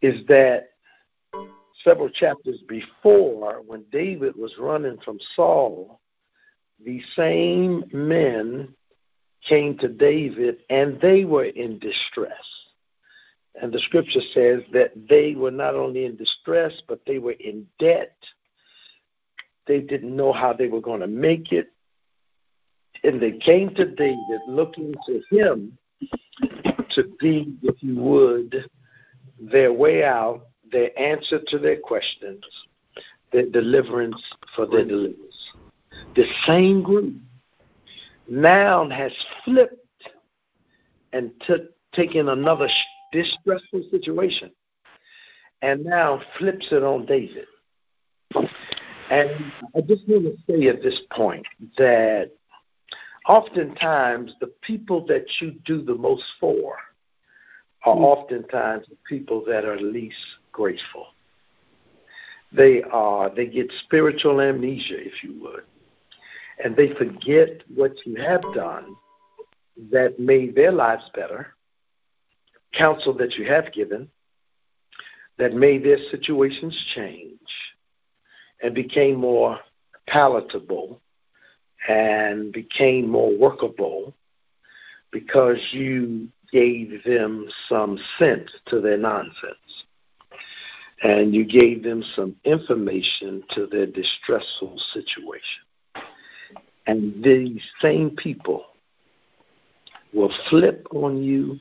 is 0.00 0.25
that 0.28 0.71
several 1.85 2.09
chapters 2.09 2.61
before, 2.69 3.62
when 3.67 3.85
David 3.93 4.35
was 4.37 4.55
running 4.59 4.99
from 5.05 5.19
Saul, 5.35 6.00
the 6.85 7.02
same 7.17 7.85
men 7.93 8.75
came 9.49 9.76
to 9.78 9.88
David 9.88 10.59
and 10.71 11.00
they 11.00 11.25
were 11.25 11.45
in 11.45 11.78
distress. 11.78 12.33
And 13.61 13.73
the 13.73 13.81
scripture 13.81 14.21
says 14.33 14.62
that 14.73 14.93
they 15.09 15.35
were 15.35 15.50
not 15.50 15.75
only 15.75 16.05
in 16.05 16.17
distress, 16.17 16.73
but 16.87 17.00
they 17.07 17.19
were 17.19 17.33
in 17.40 17.67
debt. 17.78 18.17
They 19.69 19.81
didn't 19.81 20.17
know 20.17 20.33
how 20.33 20.53
they 20.53 20.67
were 20.67 20.81
going 20.81 21.01
to 21.01 21.07
make 21.07 21.53
it. 21.53 21.69
And 23.05 23.23
they 23.23 23.33
came 23.33 23.75
to 23.75 23.85
David 23.85 24.41
looking 24.49 24.95
to 25.07 25.23
him 25.31 25.79
to 26.91 27.05
be, 27.21 27.55
if 27.63 27.77
you 27.81 27.97
would, 27.97 28.69
their 29.39 29.73
way 29.73 30.03
out 30.03 30.49
their 30.71 30.99
answer 30.99 31.41
to 31.47 31.59
their 31.59 31.79
questions, 31.79 32.45
their 33.33 33.49
deliverance 33.49 34.21
for 34.55 34.67
their 34.67 34.85
deliverance. 34.85 35.37
The 36.15 36.27
same 36.47 36.83
group 36.83 37.15
now 38.29 38.89
has 38.91 39.13
flipped 39.45 39.75
and 41.13 41.31
took 41.47 41.63
taken 41.95 42.29
another 42.29 42.69
distressful 43.13 43.83
situation 43.91 44.51
and 45.63 45.85
now 45.85 46.21
flips 46.39 46.69
it 46.71 46.83
on 46.83 47.07
David. 47.07 47.47
And 49.11 49.31
I 49.75 49.81
just 49.81 50.07
want 50.07 50.25
to 50.25 50.37
say 50.47 50.69
at 50.69 50.83
this 50.83 51.00
point 51.11 51.47
that 51.79 52.31
oftentimes 53.27 54.35
the 54.41 54.53
people 54.62 55.07
that 55.07 55.27
you 55.41 55.53
do 55.65 55.83
the 55.83 55.95
most 55.95 56.25
for 56.38 56.77
are 57.85 57.95
hmm. 57.95 58.05
oftentimes 58.05 58.87
the 58.88 58.97
people 59.09 59.43
that 59.47 59.65
are 59.65 59.79
least 59.79 60.17
grateful. 60.53 61.07
They 62.53 62.83
are 62.91 63.35
they 63.35 63.47
get 63.47 63.71
spiritual 63.85 64.41
amnesia, 64.41 64.99
if 64.99 65.23
you 65.23 65.41
would, 65.43 65.65
and 66.62 66.75
they 66.77 66.95
forget 66.95 67.62
what 67.75 67.93
you 68.07 68.17
have 68.17 68.43
done 68.55 68.97
that 69.91 70.19
made 70.19 70.55
their 70.55 70.73
lives 70.73 71.05
better, 71.15 71.55
counsel 72.77 73.15
that 73.19 73.35
you 73.35 73.47
have 73.47 73.73
given 73.73 74.09
that 75.38 75.53
made 75.55 75.85
their 75.85 75.99
situations 76.11 76.77
change 76.95 77.38
and 78.62 78.75
became 78.75 79.17
more 79.17 79.59
palatable 80.07 81.00
and 81.88 82.53
became 82.53 83.09
more 83.09 83.37
workable 83.37 84.15
because 85.11 85.59
you 85.73 86.29
gave 86.53 87.03
them 87.05 87.47
some 87.69 87.99
sense 88.19 88.50
to 88.67 88.81
their 88.81 88.97
nonsense 88.97 89.85
and 91.03 91.35
you 91.35 91.45
gave 91.45 91.83
them 91.83 92.03
some 92.17 92.35
information 92.45 93.43
to 93.50 93.67
their 93.67 93.87
distressful 93.87 94.77
situation. 94.93 95.62
And 96.87 97.23
these 97.23 97.62
same 97.81 98.11
people 98.17 98.65
will 100.12 100.33
flip 100.49 100.87
on 100.93 101.23
you 101.23 101.61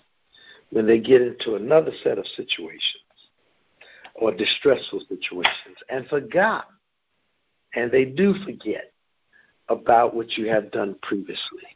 when 0.72 0.88
they 0.88 1.00
get 1.00 1.22
into 1.22 1.56
another 1.56 1.92
set 2.04 2.18
of 2.18 2.26
situations 2.36 3.04
or 4.16 4.34
distressful 4.34 5.02
situations 5.08 5.78
and 5.90 6.08
forgot, 6.08 6.66
and 7.78 7.92
they 7.92 8.06
do 8.06 8.34
forget 8.44 8.92
about 9.70 10.16
what 10.16 10.36
you 10.38 10.48
have 10.48 10.72
done 10.72 10.96
previously. 11.04 11.68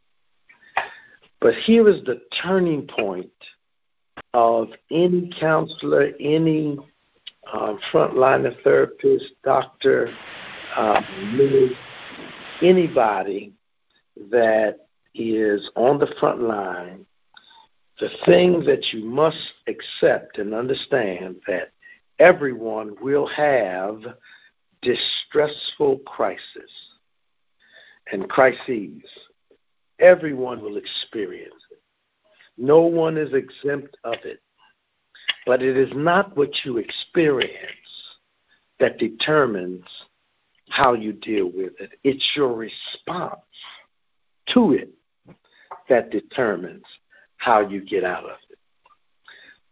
But 1.40 1.54
here 1.56 1.88
is 1.88 2.04
the 2.04 2.22
turning 2.42 2.88
point 2.88 3.32
of 4.34 4.70
any 4.90 5.32
counselor, 5.40 6.12
any 6.20 6.78
um, 7.52 7.80
frontliner 7.92 8.56
therapist, 8.64 9.26
doctor, 9.44 10.10
uh, 10.76 11.02
anybody 12.62 13.54
that 14.32 14.88
is 15.14 15.70
on 15.76 16.00
the 16.00 16.14
front 16.20 16.42
line 16.42 17.06
the 18.00 18.10
thing 18.26 18.64
that 18.66 18.92
you 18.92 19.06
must 19.06 19.54
accept 19.68 20.40
and 20.40 20.56
understand 20.56 21.36
that 21.46 21.72
everyone 22.18 22.96
will 23.00 23.28
have 23.28 24.02
distressful 24.82 26.00
crisis 26.00 26.72
and 28.12 28.30
crises. 28.30 29.04
Everyone 30.00 30.62
will 30.62 30.78
experience 30.78 31.64
it. 31.72 31.82
No 32.58 32.82
one 32.82 33.18
is 33.18 33.34
exempt 33.34 33.98
of 34.04 34.16
it. 34.24 34.42
But 35.46 35.62
it 35.62 35.78
is 35.78 35.92
not 35.96 36.36
what 36.38 36.50
you 36.64 36.78
experience 36.78 37.72
that 38.80 38.98
determines 38.98 39.86
how 40.70 40.94
you 40.94 41.14
deal 41.14 41.46
with 41.46 41.74
it. 41.80 41.92
It's 42.04 42.32
your 42.36 42.54
response 42.54 43.40
to 44.54 44.74
it 44.74 44.92
that 45.90 46.12
determines 46.12 46.86
how 47.38 47.68
you 47.68 47.82
get 47.84 48.04
out 48.04 48.24
of 48.24 48.38
it. 48.50 48.58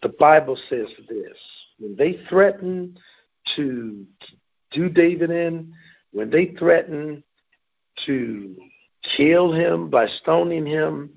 The 0.01 0.10
Bible 0.20 0.58
says 0.70 0.88
this 1.10 1.38
when 1.80 1.96
they 1.96 2.20
threaten 2.30 2.98
to 3.56 4.06
do 4.72 4.90
David 4.90 5.32
in, 5.32 5.74
when 6.12 6.30
they 6.30 6.48
threaten 6.58 7.24
to 8.06 8.56
kill 9.16 9.52
him 9.52 9.90
by 9.90 10.08
stoning 10.22 10.66
him, 10.66 11.12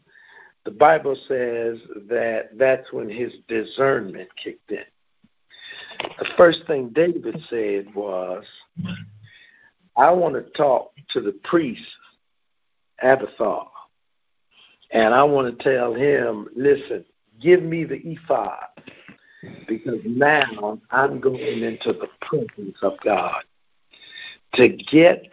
the 0.64 0.70
Bible 0.70 1.16
says 1.28 1.78
that 2.08 2.50
that's 2.56 2.92
when 2.92 3.08
his 3.08 3.32
discernment 3.48 4.28
kicked 4.42 4.70
in. 4.70 4.84
The 6.18 6.28
first 6.36 6.60
thing 6.66 6.90
David 6.90 7.36
said 7.50 7.92
was, 7.94 8.44
I 9.96 10.10
want 10.10 10.34
to 10.34 10.50
talk 10.52 10.92
to 11.10 11.20
the 11.20 11.32
priest, 11.44 11.82
Abiathar, 13.02 13.68
and 14.92 15.14
I 15.14 15.24
want 15.24 15.58
to 15.58 15.64
tell 15.64 15.94
him, 15.94 16.48
listen, 16.54 17.04
give 17.40 17.62
me 17.62 17.84
the 17.84 18.00
ephod 18.04 18.64
because 19.66 20.00
now 20.04 20.78
I'm 20.90 21.20
going 21.20 21.62
into 21.62 21.92
the 21.92 22.08
presence 22.32 22.78
of 22.82 22.94
God 23.04 23.42
to 24.54 24.68
get 24.68 25.32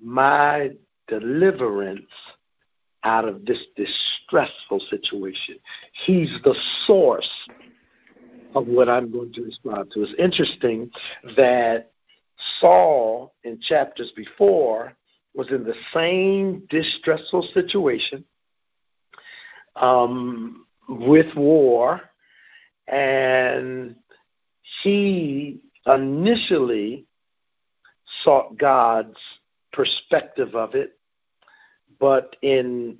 my 0.00 0.70
deliverance 1.08 2.06
out 3.04 3.26
of 3.26 3.44
this 3.44 3.58
distressful 3.76 4.80
situation. 4.88 5.56
He's 6.06 6.30
the 6.44 6.54
source 6.86 7.28
of 8.54 8.66
what 8.66 8.88
I'm 8.88 9.10
going 9.10 9.32
to 9.34 9.42
respond 9.42 9.90
to. 9.92 10.02
It's 10.02 10.14
interesting 10.18 10.90
that 11.36 11.90
Saul, 12.60 13.34
in 13.44 13.58
chapters 13.60 14.12
before, 14.16 14.94
was 15.34 15.48
in 15.50 15.64
the 15.64 15.74
same 15.94 16.62
distressful 16.70 17.48
situation 17.54 18.24
um, 19.76 20.66
with 20.88 21.34
war, 21.34 22.02
and 22.86 23.96
he 24.82 25.62
initially 25.86 27.06
sought 28.24 28.58
God's 28.58 29.16
perspective 29.72 30.54
of 30.54 30.74
it 30.74 30.98
but 32.02 32.34
in 32.42 32.98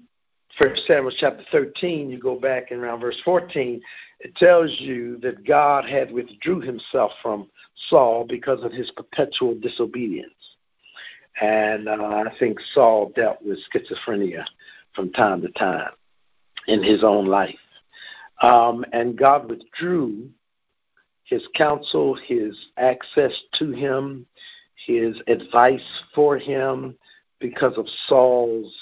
First 0.56 0.86
Samuel 0.86 1.12
chapter 1.18 1.42
13, 1.50 2.08
you 2.08 2.20
go 2.20 2.38
back 2.38 2.70
in 2.70 2.78
around 2.78 3.00
verse 3.00 3.20
14, 3.24 3.82
it 4.20 4.36
tells 4.36 4.70
you 4.78 5.18
that 5.22 5.44
God 5.44 5.84
had 5.84 6.12
withdrew 6.12 6.60
himself 6.60 7.10
from 7.20 7.50
Saul 7.88 8.24
because 8.28 8.62
of 8.62 8.70
his 8.70 8.92
perpetual 8.92 9.56
disobedience. 9.58 10.30
And 11.40 11.88
uh, 11.88 11.94
I 11.94 12.32
think 12.38 12.58
Saul 12.74 13.10
dealt 13.16 13.42
with 13.42 13.58
schizophrenia 13.74 14.44
from 14.94 15.10
time 15.10 15.42
to 15.42 15.48
time 15.48 15.90
in 16.68 16.80
his 16.80 17.02
own 17.02 17.26
life. 17.26 17.56
Um, 18.40 18.84
and 18.92 19.18
God 19.18 19.50
withdrew 19.50 20.28
his 21.24 21.42
counsel, 21.54 22.14
his 22.14 22.56
access 22.76 23.32
to 23.58 23.70
him, 23.70 24.26
his 24.86 25.16
advice 25.28 26.02
for 26.14 26.36
him 26.36 26.96
because 27.38 27.76
of 27.76 27.86
Saul's 28.06 28.72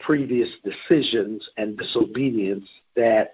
previous 0.00 0.48
decisions 0.62 1.48
and 1.56 1.78
disobedience 1.78 2.68
that 2.94 3.32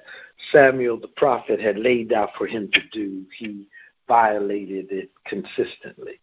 Samuel 0.52 0.98
the 0.98 1.08
prophet 1.08 1.60
had 1.60 1.78
laid 1.78 2.12
out 2.12 2.30
for 2.38 2.46
him 2.46 2.70
to 2.72 2.80
do. 2.92 3.24
He 3.36 3.66
violated 4.06 4.86
it 4.90 5.10
consistently. 5.26 6.20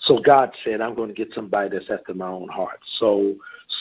So 0.00 0.18
God 0.18 0.52
said, 0.64 0.80
I'm 0.80 0.94
going 0.94 1.08
to 1.08 1.14
get 1.14 1.32
somebody 1.34 1.68
that's 1.70 1.90
after 1.90 2.14
my 2.14 2.26
own 2.26 2.48
heart. 2.48 2.80
So 2.98 3.34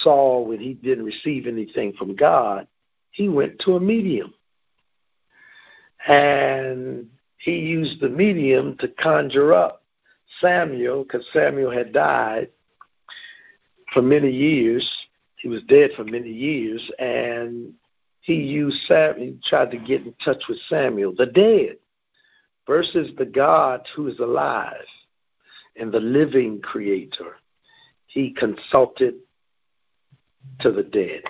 Saul, 0.03 0.45
when 0.45 0.59
he 0.59 0.73
didn't 0.73 1.05
receive 1.05 1.47
anything 1.47 1.93
from 1.93 2.15
God, 2.15 2.67
he 3.11 3.27
went 3.27 3.59
to 3.59 3.75
a 3.75 3.79
medium. 3.79 4.33
And 6.07 7.07
he 7.43 7.57
used 7.59 7.99
the 7.99 8.09
medium 8.09 8.77
to 8.77 8.87
conjure 8.87 9.53
up 9.53 9.83
Samuel 10.39 11.03
because 11.03 11.25
Samuel 11.33 11.71
had 11.71 11.93
died 11.93 12.49
for 13.93 14.01
many 14.01 14.31
years 14.31 14.89
he 15.41 15.47
was 15.47 15.63
dead 15.63 15.91
for 15.95 16.03
many 16.03 16.29
years, 16.29 16.91
and 16.99 17.73
he 18.19 18.35
used 18.35 18.79
Sam. 18.85 19.17
He 19.17 19.39
tried 19.43 19.71
to 19.71 19.77
get 19.77 20.05
in 20.05 20.13
touch 20.23 20.43
with 20.47 20.59
Samuel, 20.69 21.15
the 21.17 21.25
dead, 21.25 21.77
versus 22.67 23.09
the 23.17 23.25
God 23.25 23.87
who 23.95 24.07
is 24.07 24.19
alive 24.19 24.85
and 25.75 25.91
the 25.91 25.99
living 25.99 26.61
Creator. 26.61 27.37
He 28.05 28.31
consulted 28.31 29.15
to 30.59 30.71
the 30.71 30.83
dead. 30.83 31.23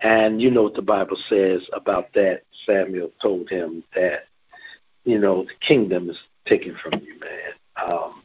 And 0.00 0.42
you 0.42 0.50
know 0.50 0.64
what 0.64 0.74
the 0.74 0.82
Bible 0.82 1.18
says 1.28 1.62
about 1.72 2.12
that. 2.14 2.42
Samuel 2.66 3.10
told 3.22 3.48
him 3.48 3.84
that, 3.94 4.27
you 5.08 5.18
know, 5.18 5.44
the 5.44 5.66
kingdom 5.66 6.10
is 6.10 6.18
taken 6.46 6.76
from 6.82 7.00
you, 7.00 7.18
man. 7.20 7.90
Um, 7.90 8.22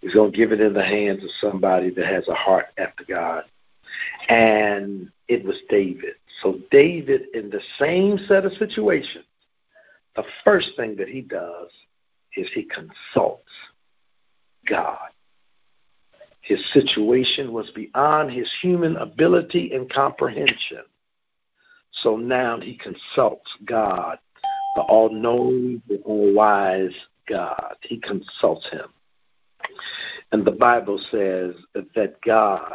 he's 0.00 0.14
going 0.14 0.32
to 0.32 0.36
give 0.36 0.52
it 0.52 0.60
in 0.60 0.74
the 0.74 0.84
hands 0.84 1.24
of 1.24 1.30
somebody 1.40 1.90
that 1.90 2.06
has 2.06 2.28
a 2.28 2.34
heart 2.34 2.66
after 2.78 3.04
God 3.08 3.44
and 4.28 5.10
it 5.28 5.44
was 5.44 5.56
David. 5.68 6.14
So, 6.42 6.58
David, 6.70 7.22
in 7.34 7.50
the 7.50 7.60
same 7.78 8.18
set 8.26 8.44
of 8.44 8.52
situations, 8.54 9.24
the 10.16 10.24
first 10.44 10.70
thing 10.76 10.96
that 10.96 11.08
he 11.08 11.20
does 11.20 11.70
is 12.36 12.48
he 12.54 12.64
consults 12.64 13.50
God. 14.66 15.08
His 16.42 16.60
situation 16.72 17.52
was 17.52 17.70
beyond 17.70 18.30
his 18.30 18.50
human 18.60 18.96
ability 18.96 19.72
and 19.74 19.90
comprehension. 19.92 20.82
So 22.02 22.16
now 22.16 22.58
he 22.60 22.78
consults 22.78 23.50
God, 23.64 24.18
the 24.80 24.86
all 24.86 25.10
knowing, 25.10 25.82
the 25.88 25.96
all 26.06 26.32
wise 26.32 26.94
God. 27.28 27.76
He 27.82 27.98
consults 27.98 28.66
him. 28.70 28.86
And 30.32 30.42
the 30.44 30.52
Bible 30.52 30.98
says 31.10 31.54
that 31.94 32.20
God 32.24 32.72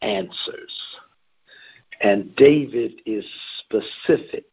answers. 0.00 0.72
And 2.00 2.34
David 2.36 3.00
is 3.04 3.24
specific 3.58 4.46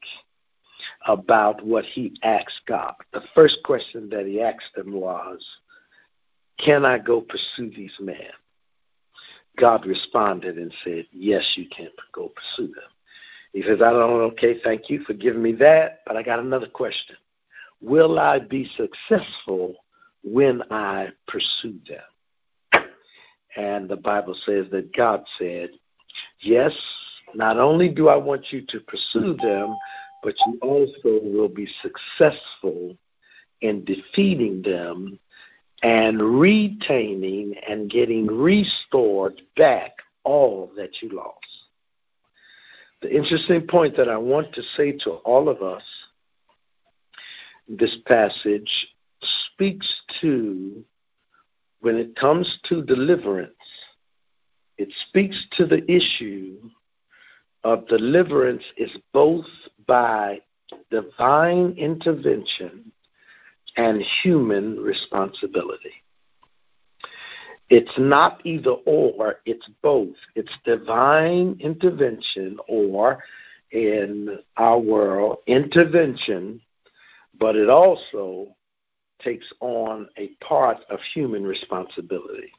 about 1.08 1.64
what 1.64 1.86
he 1.86 2.14
asked 2.24 2.62
God. 2.68 2.96
The 3.14 3.22
first 3.36 3.58
question 3.64 4.10
that 4.10 4.26
he 4.26 4.42
asked 4.42 4.76
him 4.76 4.94
was, 4.94 5.46
Can 6.58 6.84
I 6.84 6.98
go 6.98 7.22
pursue 7.22 7.70
these 7.70 7.96
men? 8.00 8.32
God 9.60 9.86
responded 9.86 10.58
and 10.58 10.74
said, 10.84 11.06
Yes, 11.12 11.44
you 11.56 11.68
can 11.70 11.90
go 12.12 12.30
pursue 12.30 12.74
them. 12.74 12.92
He 13.54 13.64
says, 13.64 13.82
I 13.82 13.92
don't 13.92 14.00
know, 14.00 14.22
okay, 14.32 14.60
thank 14.64 14.90
you 14.90 15.04
for 15.04 15.14
giving 15.14 15.42
me 15.42 15.54
that, 15.54 16.00
but 16.06 16.16
I 16.16 16.24
got 16.24 16.40
another 16.40 16.68
question. 16.68 17.16
Will 17.82 18.20
I 18.20 18.40
be 18.40 18.70
successful 18.78 19.76
when 20.24 20.62
I 20.70 21.10
pursue 21.28 21.80
them? 21.88 22.86
And 23.58 23.90
the 23.90 23.96
Bible 23.96 24.36
says 24.46 24.68
that 24.72 24.96
God 24.96 25.24
said, 25.38 25.72
Yes, 26.42 26.74
not 27.34 27.58
only 27.58 27.90
do 27.90 28.10
I 28.10 28.16
want 28.16 28.52
you 28.52 28.62
to 28.70 28.80
pursue 28.82 29.36
them, 29.42 29.76
but 30.24 30.36
you 30.46 30.60
also 30.62 31.20
will 31.24 31.48
be 31.48 31.68
successful 31.82 32.96
in 33.62 33.84
defeating 33.86 34.62
them 34.62 35.20
and 35.82 36.22
retaining 36.22 37.56
and 37.68 37.90
getting 37.90 38.28
restored 38.28 39.42
back 39.56 39.94
all 40.24 40.72
that 40.76 41.02
you 41.02 41.10
lost. 41.10 41.69
The 43.02 43.16
interesting 43.16 43.66
point 43.68 43.96
that 43.98 44.10
I 44.10 44.18
want 44.18 44.54
to 44.54 44.62
say 44.76 44.92
to 45.04 45.12
all 45.12 45.48
of 45.48 45.62
us 45.62 45.84
this 47.68 47.96
passage 48.06 48.70
speaks 49.22 49.88
to 50.22 50.84
when 51.82 51.96
it 51.96 52.16
comes 52.16 52.60
to 52.68 52.84
deliverance, 52.84 53.54
it 54.78 54.90
speaks 55.08 55.46
to 55.58 55.66
the 55.66 55.90
issue 55.90 56.58
of 57.64 57.88
deliverance 57.88 58.64
is 58.78 58.92
both 59.14 59.46
by 59.88 60.40
divine 60.92 61.76
intervention 61.78 62.92
and 63.78 64.02
human 64.24 64.78
responsibility. 64.78 65.94
It's 67.70 67.98
not 67.98 68.42
either 68.46 68.72
or, 68.72 69.36
it's 69.46 69.70
both. 69.82 70.16
It's 70.36 70.52
divine 70.66 71.58
intervention 71.60 72.58
or 72.68 73.24
in 73.72 74.40
our 74.58 74.80
world, 74.80 75.38
intervention, 75.46 76.62
but 77.40 77.56
it 77.56 77.70
also 77.70 78.56
takes 79.22 79.46
on 79.60 80.08
a 80.18 80.30
part 80.44 80.78
of 80.90 81.00
human 81.14 81.44
responsibility. 81.44 82.52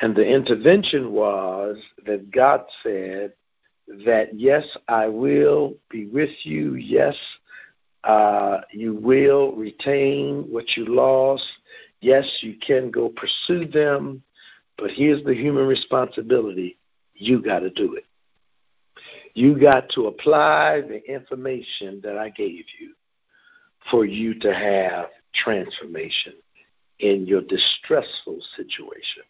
And 0.00 0.16
the 0.16 0.26
intervention 0.26 1.12
was 1.12 1.76
that 2.06 2.30
God 2.30 2.64
said 2.82 3.32
that, 4.06 4.28
yes, 4.32 4.64
I 4.88 5.06
will 5.08 5.74
be 5.90 6.06
with 6.06 6.30
you. 6.44 6.76
Yes, 6.76 7.14
uh, 8.04 8.62
you 8.72 8.94
will 8.94 9.52
retain 9.52 10.44
what 10.50 10.76
you 10.76 10.86
lost. 10.86 11.44
Yes, 12.02 12.26
you 12.40 12.56
can 12.56 12.90
go 12.90 13.08
pursue 13.08 13.66
them. 13.66 14.22
But 14.76 14.90
here's 14.90 15.22
the 15.24 15.34
human 15.34 15.66
responsibility 15.66 16.76
you 17.14 17.40
got 17.40 17.60
to 17.60 17.70
do 17.70 17.94
it. 17.94 18.04
You 19.34 19.58
got 19.58 19.88
to 19.90 20.08
apply 20.08 20.82
the 20.82 21.00
information 21.08 22.00
that 22.02 22.18
I 22.18 22.30
gave 22.30 22.64
you 22.80 22.94
for 23.90 24.04
you 24.04 24.38
to 24.40 24.52
have 24.52 25.06
transformation 25.34 26.34
in 26.98 27.26
your 27.26 27.40
distressful 27.42 28.40
situation. 28.56 29.22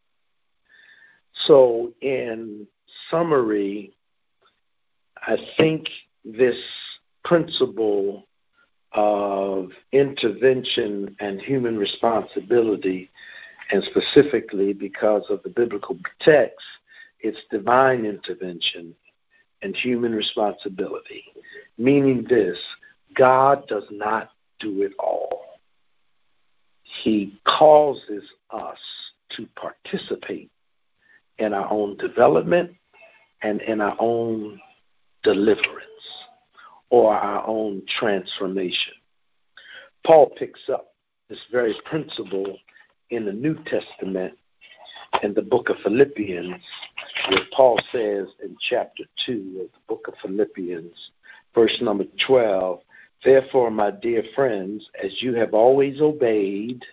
So, 1.47 1.93
in 2.01 2.67
summary, 3.11 3.93
I 5.17 5.37
think 5.57 5.89
this 6.25 6.57
principle 7.25 8.27
of 8.95 9.71
intervention 9.93 11.17
and 11.21 11.41
human 11.41 11.77
responsibility, 11.79 13.11
and 13.71 13.83
specifically 13.85 14.73
because 14.73 15.25
of 15.31 15.43
the 15.43 15.49
biblical 15.49 15.97
text, 16.21 16.65
it's 17.21 17.39
divine 17.51 18.05
intervention 18.05 18.95
and 19.63 19.77
human 19.77 20.13
responsibility, 20.13 21.25
meaning 21.79 22.27
this 22.29 22.59
God 23.15 23.67
does 23.69 23.85
not 23.91 24.31
do 24.59 24.83
it 24.83 24.93
all. 24.99 25.45
He 26.83 27.39
causes 27.45 28.25
us 28.51 28.79
to 29.37 29.47
participate 29.57 30.51
in 31.39 31.55
our 31.55 31.71
own 31.73 31.97
development 31.97 32.73
and 33.43 33.63
in 33.63 33.81
our 33.81 33.97
own 33.99 34.61
deliverance 35.23 35.87
or 36.93 37.15
our 37.15 37.49
own 37.49 37.81
transformation. 37.99 38.93
Paul 40.07 40.31
picks 40.39 40.61
up 40.69 40.93
this 41.31 41.39
very 41.51 41.75
principle 41.87 42.59
in 43.09 43.25
the 43.25 43.33
New 43.33 43.55
Testament 43.65 44.35
in 45.23 45.33
the 45.33 45.41
book 45.41 45.71
of 45.71 45.77
Philippians, 45.83 46.53
where 47.31 47.45
Paul 47.57 47.81
says 47.91 48.27
in 48.45 48.55
chapter 48.69 49.05
2 49.25 49.63
of 49.63 49.73
the 49.73 49.79
book 49.89 50.05
of 50.07 50.15
Philippians, 50.21 50.93
verse 51.55 51.77
number 51.81 52.05
12, 52.27 52.81
Therefore, 53.25 53.71
my 53.71 53.91
dear 53.91 54.23
friends, 54.35 54.87
as 55.03 55.23
you 55.23 55.33
have 55.35 55.55
always 55.55 56.03
obeyed, 56.03 56.85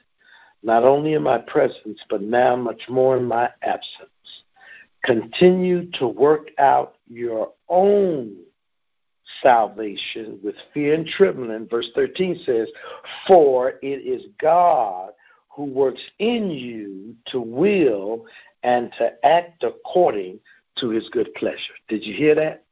not 0.64 0.84
only 0.84 1.14
in 1.16 1.24
my 1.24 1.40
presence, 1.40 2.00
but 2.10 2.22
now 2.22 2.56
much 2.56 2.84
more 2.88 3.18
in 3.18 3.26
my 3.26 3.50
absence, 3.64 4.44
continue 5.04 5.92
to 5.92 6.08
work 6.08 6.52
out 6.58 6.96
your 7.10 7.52
own 7.68 8.38
salvation 9.42 10.39
with 10.44 10.56
fear 10.74 10.94
and 10.94 11.06
trembling. 11.06 11.68
Verse 11.68 11.89
13 11.96 12.42
says, 12.46 12.68
For 13.28 13.74
it 13.82 14.06
is 14.06 14.24
God 14.39 15.12
who 15.50 15.65
works 15.65 16.02
in 16.20 16.50
you 16.50 17.15
to 17.28 17.39
will 17.39 18.26
and 18.63 18.92
to 18.98 19.13
act 19.26 19.63
according 19.63 20.39
to 20.78 20.89
his 20.89 21.10
good 21.10 21.34
pleasure. 21.36 21.74
Did 21.88 22.06
you 22.06 22.13
hear 22.13 22.36
that? 22.36 22.63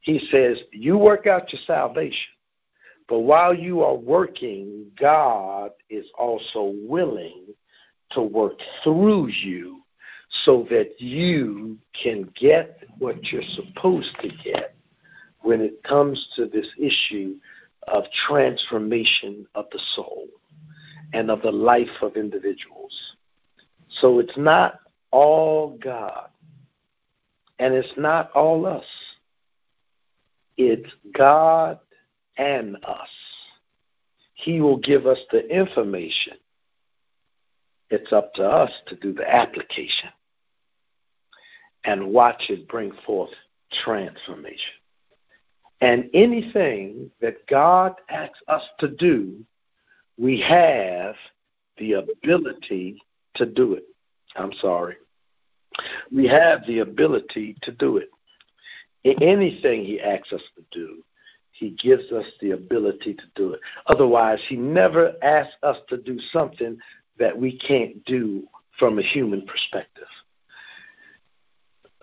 He 0.00 0.20
says, 0.30 0.58
You 0.72 0.98
work 0.98 1.26
out 1.26 1.52
your 1.52 1.62
salvation. 1.66 2.32
But 3.08 3.20
while 3.20 3.54
you 3.54 3.82
are 3.82 3.94
working, 3.94 4.86
God 4.98 5.70
is 5.90 6.06
also 6.18 6.74
willing 6.86 7.46
to 8.12 8.22
work 8.22 8.58
through 8.82 9.28
you 9.28 9.82
so 10.44 10.66
that 10.70 11.00
you 11.00 11.78
can 12.00 12.32
get 12.34 12.82
what 12.98 13.22
you're 13.30 13.42
supposed 13.54 14.14
to 14.22 14.28
get 14.42 14.74
when 15.42 15.60
it 15.60 15.82
comes 15.82 16.28
to 16.36 16.46
this 16.46 16.68
issue 16.78 17.34
of 17.88 18.04
transformation 18.26 19.46
of 19.54 19.66
the 19.72 19.80
soul 19.94 20.28
and 21.12 21.30
of 21.30 21.42
the 21.42 21.52
life 21.52 22.00
of 22.00 22.16
individuals. 22.16 23.14
So 24.00 24.18
it's 24.18 24.36
not 24.36 24.80
all 25.10 25.76
God 25.82 26.28
and 27.58 27.74
it's 27.74 27.92
not 27.96 28.30
all 28.32 28.66
us. 28.66 28.84
It's 30.56 30.90
God 31.16 31.78
and 32.36 32.76
us. 32.84 33.08
He 34.34 34.60
will 34.60 34.78
give 34.78 35.06
us 35.06 35.18
the 35.30 35.46
information. 35.48 36.34
It's 37.90 38.12
up 38.12 38.32
to 38.34 38.44
us 38.44 38.70
to 38.86 38.96
do 38.96 39.12
the 39.12 39.28
application 39.32 40.08
and 41.84 42.08
watch 42.08 42.44
it 42.48 42.68
bring 42.68 42.92
forth 43.04 43.30
transformation. 43.84 44.81
And 45.82 46.08
anything 46.14 47.10
that 47.20 47.44
God 47.48 47.94
asks 48.08 48.38
us 48.46 48.62
to 48.78 48.86
do, 48.86 49.44
we 50.16 50.40
have 50.40 51.16
the 51.76 51.94
ability 51.94 53.02
to 53.34 53.46
do 53.46 53.74
it. 53.74 53.82
I'm 54.36 54.52
sorry. 54.60 54.94
We 56.12 56.28
have 56.28 56.64
the 56.68 56.78
ability 56.78 57.56
to 57.62 57.72
do 57.72 57.96
it. 57.96 58.10
Anything 59.20 59.84
He 59.84 60.00
asks 60.00 60.32
us 60.32 60.42
to 60.54 60.62
do, 60.70 61.02
He 61.50 61.70
gives 61.70 62.12
us 62.12 62.26
the 62.40 62.52
ability 62.52 63.14
to 63.14 63.24
do 63.34 63.52
it. 63.54 63.60
Otherwise, 63.88 64.38
He 64.48 64.54
never 64.54 65.14
asks 65.20 65.56
us 65.64 65.78
to 65.88 65.96
do 65.96 66.16
something 66.32 66.78
that 67.18 67.36
we 67.36 67.58
can't 67.58 68.04
do 68.04 68.44
from 68.78 69.00
a 69.00 69.02
human 69.02 69.44
perspective. 69.46 70.06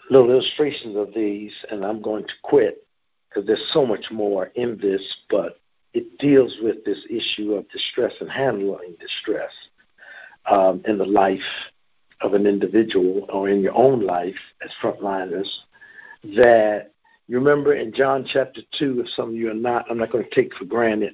Little 0.09 0.31
illustrations 0.31 0.97
of 0.97 1.13
these, 1.13 1.53
and 1.71 1.85
I'm 1.85 2.01
going 2.01 2.25
to 2.25 2.33
quit 2.43 2.85
because 3.29 3.45
there's 3.45 3.69
so 3.71 3.85
much 3.85 4.05
more 4.11 4.51
in 4.55 4.77
this, 4.81 5.01
but 5.29 5.59
it 5.93 6.17
deals 6.19 6.55
with 6.61 6.83
this 6.85 6.99
issue 7.09 7.53
of 7.53 7.69
distress 7.69 8.13
and 8.19 8.29
handling 8.29 8.95
distress 8.99 9.51
um, 10.49 10.81
in 10.87 10.97
the 10.97 11.05
life 11.05 11.39
of 12.21 12.33
an 12.33 12.45
individual 12.45 13.25
or 13.29 13.49
in 13.49 13.61
your 13.61 13.75
own 13.75 14.05
life 14.05 14.35
as 14.63 14.71
frontliners. 14.81 15.47
That 16.35 16.91
you 17.27 17.37
remember 17.37 17.75
in 17.75 17.93
John 17.93 18.25
chapter 18.27 18.61
2, 18.77 19.01
if 19.01 19.09
some 19.09 19.29
of 19.29 19.35
you 19.35 19.51
are 19.51 19.53
not, 19.53 19.85
I'm 19.89 19.97
not 19.97 20.11
going 20.11 20.23
to 20.23 20.35
take 20.35 20.53
for 20.55 20.65
granted. 20.65 21.13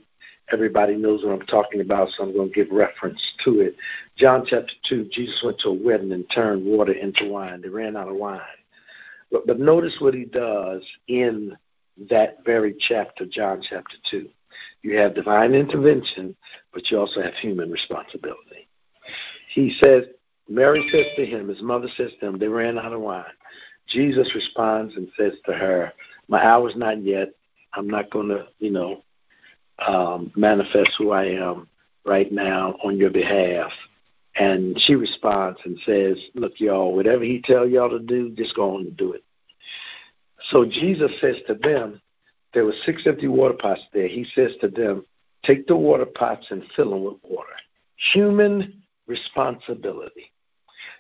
Everybody 0.52 0.96
knows 0.96 1.24
what 1.24 1.34
I'm 1.34 1.48
talking 1.48 1.82
about, 1.82 2.10
so 2.10 2.24
I'm 2.24 2.34
going 2.34 2.50
to 2.50 2.56
give 2.56 2.72
reference 2.72 3.22
to 3.44 3.62
it. 3.62 3.76
John 4.16 4.46
chapter 4.48 4.74
2, 4.90 5.10
Jesus 5.12 5.42
went 5.44 5.60
to 5.60 5.70
a 5.70 5.74
wedding 5.74 6.12
and 6.12 6.26
turned 6.34 6.64
water 6.64 6.94
into 6.94 7.30
wine. 7.30 7.62
They 7.62 7.70
ran 7.70 7.98
out 7.98 8.08
of 8.08 8.16
wine. 8.16 8.42
But, 9.32 9.48
but 9.48 9.60
notice 9.60 9.96
what 10.00 10.14
he 10.14 10.26
does 10.26 10.84
in 11.08 11.58
that 12.10 12.38
very 12.46 12.76
chapter, 12.80 13.26
John 13.26 13.62
chapter 13.68 13.96
2. 14.12 14.28
You 14.84 14.98
have 14.98 15.16
divine 15.16 15.54
intervention, 15.54 16.36
but 16.74 16.90
you 16.90 17.00
also 17.00 17.22
have 17.22 17.34
human 17.36 17.72
responsibility. 17.72 18.68
He 19.54 19.76
says, 19.82 20.06
Mary 20.48 20.88
says 20.92 21.06
to 21.16 21.26
him, 21.26 21.48
his 21.48 21.62
mother 21.62 21.88
says 21.98 22.12
to 22.20 22.28
him, 22.28 22.40
they 22.40 22.48
ran 22.48 22.78
out 22.78 22.94
of 22.94 23.02
wine. 23.02 23.26
Jesus 23.88 24.34
responds 24.34 24.96
and 24.96 25.08
says 25.18 25.34
to 25.46 25.54
her, 25.54 25.92
My 26.28 26.44
hour's 26.44 26.76
not 26.76 27.02
yet. 27.02 27.30
I'm 27.74 27.88
not 27.88 28.10
going 28.10 28.30
to, 28.30 28.48
you 28.60 28.72
know, 28.72 29.04
um, 29.86 30.32
manifest 30.36 30.92
who 30.98 31.12
I 31.12 31.26
am 31.26 31.68
right 32.06 32.32
now 32.32 32.76
on 32.84 32.98
your 32.98 33.10
behalf. 33.10 33.72
And 34.38 34.80
she 34.82 34.96
responds 34.96 35.60
and 35.66 35.78
says, 35.86 36.18
Look, 36.34 36.54
y'all, 36.60 36.96
whatever 36.96 37.24
he 37.24 37.42
tell 37.42 37.68
y'all 37.68 37.90
to 37.90 38.00
do, 38.00 38.32
just 38.32 38.56
go 38.56 38.76
on 38.76 38.82
and 38.82 38.98
do 38.98 39.14
it. 39.14 39.24
So 40.50 40.66
Jesus 40.66 41.12
says 41.22 41.38
to 41.48 41.56
them, 41.56 42.02
there 42.54 42.66
were 42.66 42.74
six 42.86 43.06
empty 43.06 43.28
water 43.28 43.56
pots 43.60 43.82
there. 43.94 44.08
He 44.08 44.26
says 44.36 44.52
to 44.62 44.68
them, 44.68 45.06
take 45.44 45.68
the 45.68 45.76
water 45.76 46.06
pots 46.06 46.48
and 46.50 46.64
fill 46.76 46.92
them 46.92 47.04
with 47.04 47.18
water. 47.24 47.50
Human 48.14 48.84
responsibility. 49.08 50.32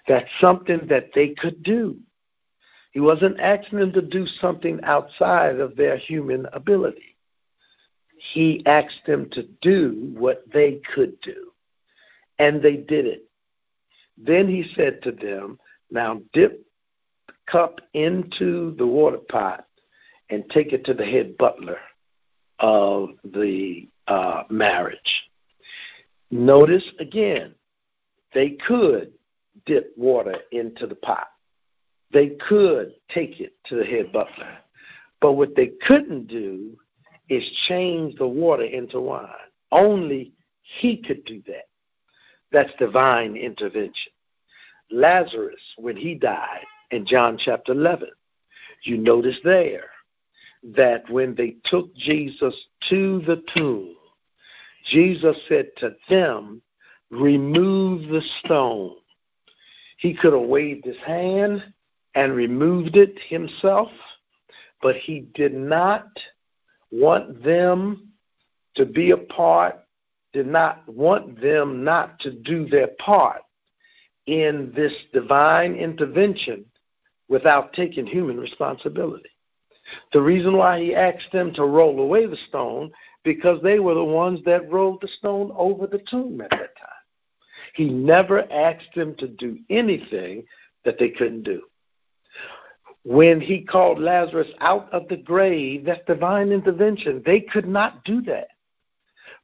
That's 0.08 0.30
something 0.40 0.82
that 0.90 1.10
they 1.14 1.30
could 1.30 1.64
do. 1.64 1.98
He 2.92 3.00
wasn't 3.00 3.40
asking 3.40 3.80
them 3.80 3.92
to 3.94 4.02
do 4.02 4.26
something 4.26 4.80
outside 4.84 5.60
of 5.60 5.76
their 5.76 5.98
human 5.98 6.48
ability. 6.54 7.18
He 8.34 8.66
asked 8.66 9.06
them 9.06 9.30
to 9.32 9.44
do 9.62 10.14
what 10.14 10.44
they 10.54 10.80
could 10.94 11.20
do. 11.22 11.52
And 12.40 12.62
they 12.62 12.78
did 12.78 13.06
it. 13.06 13.26
Then 14.18 14.48
he 14.48 14.72
said 14.76 15.02
to 15.04 15.12
them, 15.12 15.60
Now 15.92 16.22
dip 16.34 16.66
cup 17.48 17.80
into 17.94 18.76
the 18.78 18.86
water 18.86 19.20
pot 19.30 19.66
and 20.30 20.44
take 20.50 20.74
it 20.74 20.86
to 20.86 20.94
the 20.94 21.06
head 21.06 21.38
butler 21.38 21.80
of 22.60 23.10
the 23.24 23.88
uh, 24.08 24.44
marriage. 24.50 25.30
Notice 26.32 26.84
again, 27.00 27.54
they 28.34 28.52
could 28.68 29.12
dip 29.66 29.94
water 29.98 30.36
into 30.52 30.88
the 30.88 30.96
pot. 30.96 31.28
They 32.12 32.30
could 32.48 32.94
take 33.14 33.40
it 33.40 33.54
to 33.66 33.76
the 33.76 33.86
head 33.86 34.12
butler. 34.12 34.58
But 35.22 35.34
what 35.34 35.56
they 35.56 35.72
couldn't 35.88 36.28
do 36.28 36.78
is 37.30 37.44
change 37.68 38.16
the 38.16 38.28
water 38.28 38.64
into 38.64 39.00
wine. 39.00 39.30
Only 39.72 40.34
he 40.62 40.98
could 40.98 41.26
do 41.26 41.42
that. 41.48 41.68
That's 42.52 42.72
divine 42.80 43.36
intervention. 43.36 44.12
Lazarus, 44.92 45.62
when 45.78 45.98
he 45.98 46.16
died 46.16 46.66
in 46.92 47.06
John 47.06 47.38
chapter 47.38 47.72
11, 47.72 48.10
you 48.84 48.98
notice 48.98 49.38
there 49.44 49.90
that 50.76 51.10
when 51.10 51.36
they 51.36 51.56
took 51.66 51.94
Jesus 51.96 52.56
to 52.90 53.22
the 53.22 53.44
tomb, 53.56 53.96
Jesus 54.86 55.38
said 55.48 55.68
to 55.78 55.96
them, 56.10 56.62
Remove 57.12 58.10
the 58.10 58.22
stone. 58.44 58.96
He 59.98 60.14
could 60.14 60.34
have 60.34 60.42
waved 60.42 60.86
his 60.86 60.98
hand 61.06 61.64
and 62.16 62.34
removed 62.34 62.96
it 62.98 63.18
himself, 63.28 63.90
but 64.82 64.96
he 64.96 65.28
did 65.34 65.54
not 65.54 66.08
want 66.92 67.44
them 67.44 68.10
to 68.76 68.86
be 68.86 69.12
a 69.12 69.18
part, 69.18 69.80
did 70.34 70.48
not 70.48 70.88
want 70.88 71.40
them 71.42 71.84
not 71.84 72.20
to 72.20 72.32
do 72.32 72.68
their 72.68 72.90
part 73.00 73.42
in 74.26 74.72
this 74.76 74.94
divine 75.14 75.76
intervention 75.76 76.66
without 77.28 77.74
taking 77.74 78.06
human 78.06 78.40
responsibility. 78.40 79.30
The 80.14 80.22
reason 80.22 80.58
why 80.58 80.80
he 80.82 80.96
asked 80.96 81.32
them 81.32 81.54
to 81.54 81.66
roll 81.66 82.00
away 82.00 82.26
the 82.26 82.38
stone 82.50 82.92
because 83.24 83.62
they 83.62 83.80
were 83.80 83.94
the 83.94 84.04
ones 84.04 84.40
that 84.46 84.72
rolled 84.72 85.02
the 85.02 85.08
stone 85.08 85.52
over 85.56 85.88
the 85.88 86.04
tomb 86.10 86.42
at 86.42 86.52
that 86.52 86.76
time. 86.78 86.90
He 87.74 87.90
never 87.90 88.52
asked 88.52 88.94
them 88.96 89.16
to 89.16 89.28
do 89.28 89.60
anything 89.70 90.46
that 90.86 90.98
they 90.98 91.10
couldn't 91.10 91.44
do. 91.44 91.64
When 93.04 93.40
he 93.40 93.62
called 93.62 94.00
Lazarus 94.00 94.48
out 94.62 94.92
of 94.92 95.08
the 95.08 95.18
grave, 95.18 95.86
that's 95.86 96.06
divine 96.08 96.52
intervention. 96.52 97.22
They 97.26 97.42
could 97.42 97.68
not 97.68 98.04
do 98.04 98.22
that. 98.24 98.48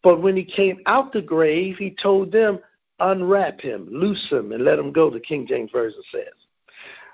But 0.02 0.22
when 0.22 0.36
he 0.36 0.44
came 0.44 0.80
out 0.88 1.14
the 1.14 1.22
grave, 1.22 1.78
he 1.78 1.96
told 2.02 2.32
them, 2.32 2.60
unwrap 3.00 3.60
him, 3.62 3.88
loose 3.92 4.28
him, 4.30 4.52
and 4.52 4.64
let 4.64 4.80
him 4.80 4.92
go, 4.92 5.10
the 5.10 5.20
King 5.20 5.46
James 5.46 5.70
Version 5.72 6.02
says. 6.12 6.41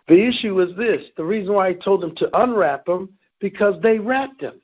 The 0.07 0.25
issue 0.27 0.59
is 0.61 0.75
this 0.77 1.03
the 1.17 1.25
reason 1.25 1.53
why 1.53 1.69
he 1.69 1.75
told 1.75 2.01
them 2.01 2.15
to 2.15 2.41
unwrap 2.41 2.85
them, 2.85 3.09
because 3.39 3.81
they 3.81 3.99
wrapped 3.99 4.41
him. 4.41 4.61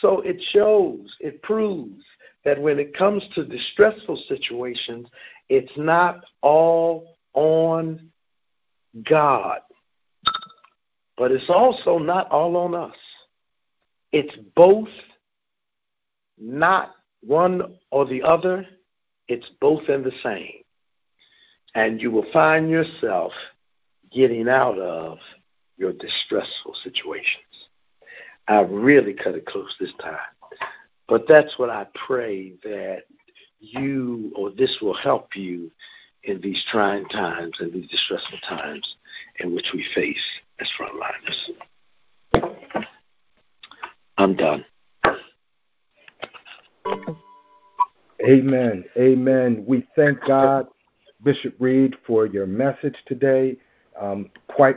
So 0.00 0.20
it 0.20 0.42
shows, 0.50 1.14
it 1.20 1.42
proves 1.42 2.04
that 2.44 2.60
when 2.60 2.78
it 2.78 2.96
comes 2.96 3.24
to 3.34 3.44
distressful 3.44 4.22
situations, 4.28 5.08
it's 5.48 5.72
not 5.76 6.24
all 6.42 7.16
on 7.34 8.10
God, 9.08 9.60
but 11.16 11.30
it's 11.32 11.48
also 11.48 11.98
not 11.98 12.30
all 12.30 12.56
on 12.56 12.74
us. 12.74 12.96
It's 14.12 14.36
both, 14.54 14.88
not 16.38 16.92
one 17.22 17.76
or 17.90 18.06
the 18.06 18.22
other, 18.22 18.66
it's 19.28 19.48
both 19.60 19.88
and 19.88 20.04
the 20.04 20.12
same. 20.22 20.62
And 21.74 22.00
you 22.00 22.10
will 22.10 22.26
find 22.32 22.70
yourself 22.70 23.32
getting 24.12 24.48
out 24.48 24.78
of 24.78 25.18
your 25.76 25.92
distressful 25.92 26.74
situations. 26.82 27.68
I 28.48 28.60
really 28.60 29.12
cut 29.12 29.34
it 29.34 29.46
close 29.46 29.74
this 29.80 29.92
time. 30.00 30.18
But 31.08 31.24
that's 31.28 31.58
what 31.58 31.70
I 31.70 31.86
pray 32.06 32.54
that 32.64 33.02
you 33.60 34.32
or 34.36 34.50
this 34.50 34.76
will 34.80 34.96
help 34.96 35.34
you 35.34 35.70
in 36.24 36.40
these 36.40 36.62
trying 36.70 37.06
times 37.06 37.54
and 37.60 37.72
these 37.72 37.88
distressful 37.88 38.38
times 38.48 38.96
in 39.40 39.54
which 39.54 39.66
we 39.72 39.84
face 39.94 40.16
as 40.60 40.68
frontliners. 40.78 41.50
I'm 44.18 44.34
done. 44.34 44.64
Amen. 48.26 48.84
Amen. 48.96 49.64
We 49.66 49.86
thank 49.94 50.18
God, 50.26 50.66
Bishop 51.22 51.54
Reed, 51.60 51.94
for 52.06 52.26
your 52.26 52.46
message 52.46 52.96
today. 53.06 53.56
Um, 54.00 54.30
quite 54.48 54.76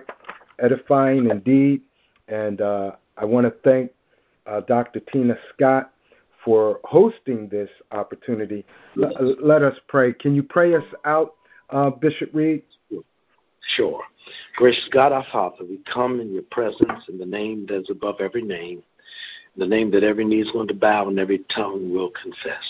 edifying 0.59 1.29
indeed. 1.29 1.81
And 2.27 2.61
uh, 2.61 2.91
I 3.17 3.25
want 3.25 3.45
to 3.45 3.53
thank 3.63 3.91
uh, 4.45 4.61
Dr. 4.61 4.99
Tina 5.11 5.35
Scott 5.53 5.91
for 6.43 6.79
hosting 6.83 7.47
this 7.49 7.69
opportunity. 7.91 8.65
L- 9.01 9.35
let 9.41 9.61
us 9.61 9.77
pray. 9.87 10.13
Can 10.13 10.35
you 10.35 10.43
pray 10.43 10.75
us 10.75 10.83
out, 11.05 11.35
uh, 11.69 11.89
Bishop 11.89 12.29
Reed? 12.33 12.63
Sure. 13.75 14.01
Gracious 14.55 14.87
God, 14.91 15.11
our 15.11 15.25
Father, 15.31 15.65
we 15.65 15.79
come 15.91 16.19
in 16.19 16.33
your 16.33 16.43
presence 16.43 17.03
in 17.07 17.17
the 17.17 17.25
name 17.25 17.65
that's 17.69 17.89
above 17.89 18.15
every 18.19 18.41
name, 18.41 18.81
the 19.57 19.65
name 19.65 19.91
that 19.91 20.03
every 20.03 20.25
knee 20.25 20.41
is 20.41 20.51
going 20.51 20.67
to 20.67 20.73
bow 20.73 21.07
and 21.07 21.19
every 21.19 21.39
tongue 21.53 21.91
will 21.91 22.11
confess. 22.21 22.63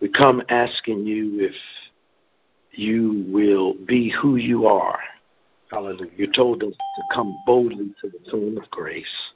We 0.00 0.08
come 0.08 0.42
asking 0.48 1.06
you 1.06 1.40
if 1.40 1.54
you 2.72 3.24
will 3.28 3.74
be 3.86 4.10
who 4.10 4.36
you 4.36 4.66
are. 4.66 4.98
Hallelujah. 5.70 6.10
You 6.16 6.30
told 6.32 6.62
us 6.62 6.72
to 6.72 7.02
come 7.12 7.36
boldly 7.46 7.94
to 8.00 8.08
the 8.08 8.30
throne 8.30 8.58
of 8.58 8.70
grace 8.70 9.32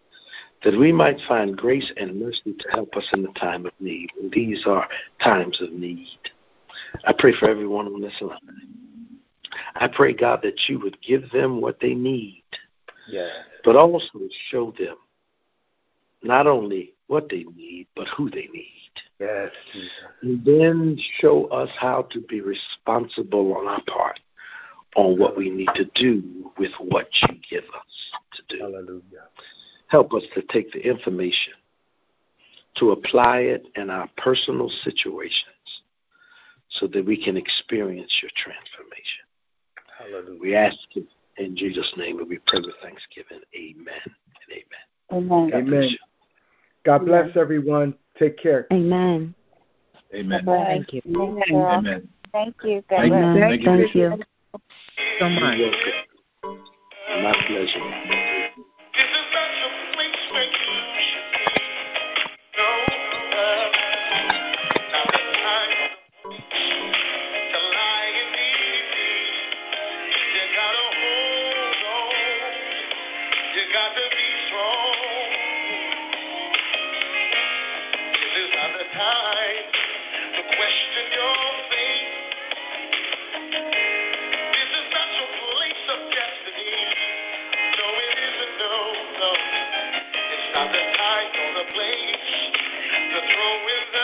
that 0.65 0.79
we 0.79 0.93
might 0.93 1.21
find 1.27 1.57
grace 1.57 1.91
and 1.97 2.21
mercy 2.21 2.55
to 2.59 2.69
help 2.73 2.97
us 2.97 3.09
in 3.13 3.23
the 3.23 3.33
time 3.33 3.67
of 3.67 3.73
need. 3.81 4.11
And 4.21 4.31
these 4.33 4.65
are 4.67 4.89
times 5.23 5.61
of 5.61 5.73
need. 5.73 6.19
I 7.05 7.13
pray 7.17 7.33
for 7.39 7.49
everyone 7.49 7.87
on 7.87 8.01
this 8.01 8.21
line. 8.21 8.39
I 9.75 9.89
pray, 9.89 10.13
God, 10.13 10.41
that 10.43 10.61
you 10.69 10.79
would 10.81 11.01
give 11.01 11.31
them 11.31 11.61
what 11.61 11.81
they 11.81 11.95
need, 11.95 12.45
yes. 13.09 13.31
but 13.65 13.77
also 13.77 14.21
show 14.51 14.73
them 14.79 14.97
not 16.23 16.47
only 16.47 16.95
what 17.07 17.29
they 17.31 17.45
need, 17.57 17.87
but 17.97 18.07
who 18.09 18.29
they 18.29 18.49
need. 18.53 18.93
Yes, 19.19 19.51
Jesus. 19.73 19.91
And 20.23 20.45
then 20.45 20.99
show 21.21 21.47
us 21.47 21.71
how 21.79 22.03
to 22.11 22.21
be 22.21 22.41
responsible 22.41 23.57
on 23.57 23.67
our 23.67 23.83
part 23.85 24.21
on 24.99 25.17
what 25.17 25.37
we 25.37 25.49
need 25.49 25.69
to 25.77 25.85
do 25.95 26.51
with 26.59 26.73
what 26.81 27.07
you 27.23 27.37
give 27.49 27.63
us 27.63 28.13
to 28.35 28.43
do. 28.49 28.61
Hallelujah. 28.61 29.29
Help 29.87 30.13
us 30.13 30.25
to 30.35 30.43
take 30.43 30.73
the 30.73 30.81
information, 30.81 31.55
to 32.79 32.91
apply 32.91 33.39
it 33.39 33.65
in 33.77 33.91
our 33.91 34.09
personal 34.17 34.69
situations 34.83 35.45
so 36.71 36.89
that 36.89 37.07
we 37.07 37.23
can 37.23 37.37
experience 37.37 38.13
your 38.21 38.33
transformation. 38.37 39.25
Hallelujah. 39.97 40.41
We 40.41 40.57
ask 40.57 40.77
you 40.91 41.07
in 41.37 41.57
Jesus' 41.57 41.91
name 41.97 42.19
and 42.19 42.29
we 42.29 42.41
pray 42.49 42.59
with 42.59 42.75
thanksgiving. 42.83 43.41
Amen 43.55 44.01
and 44.05 44.51
amen. 44.51 45.23
Amen. 45.31 45.51
God 45.51 45.59
amen. 45.59 45.89
God 46.85 47.07
bless 47.07 47.37
everyone. 47.37 47.95
Take 48.19 48.37
care. 48.37 48.67
Amen. 48.73 49.33
Amen. 50.13 50.45
Thank 50.45 50.93
you. 50.93 51.03
Amen. 51.07 52.09
Thank 52.33 52.57
you. 52.65 52.83
God 52.91 52.97
Thank, 52.99 53.13
bless. 53.13 53.37
thank 53.37 53.63
you. 53.63 53.67
Thank 53.67 53.95
you. 53.95 54.25
So 55.19 55.29
much. 55.29 55.59
My 57.23 57.33
pleasure. 57.47 58.28
Not 90.59 90.73
the 90.73 90.87
time 90.99 91.31
or 91.39 91.51
the 91.63 91.71
place 91.71 92.19
to 93.15 93.19
throw 93.31 93.55
in 93.79 93.98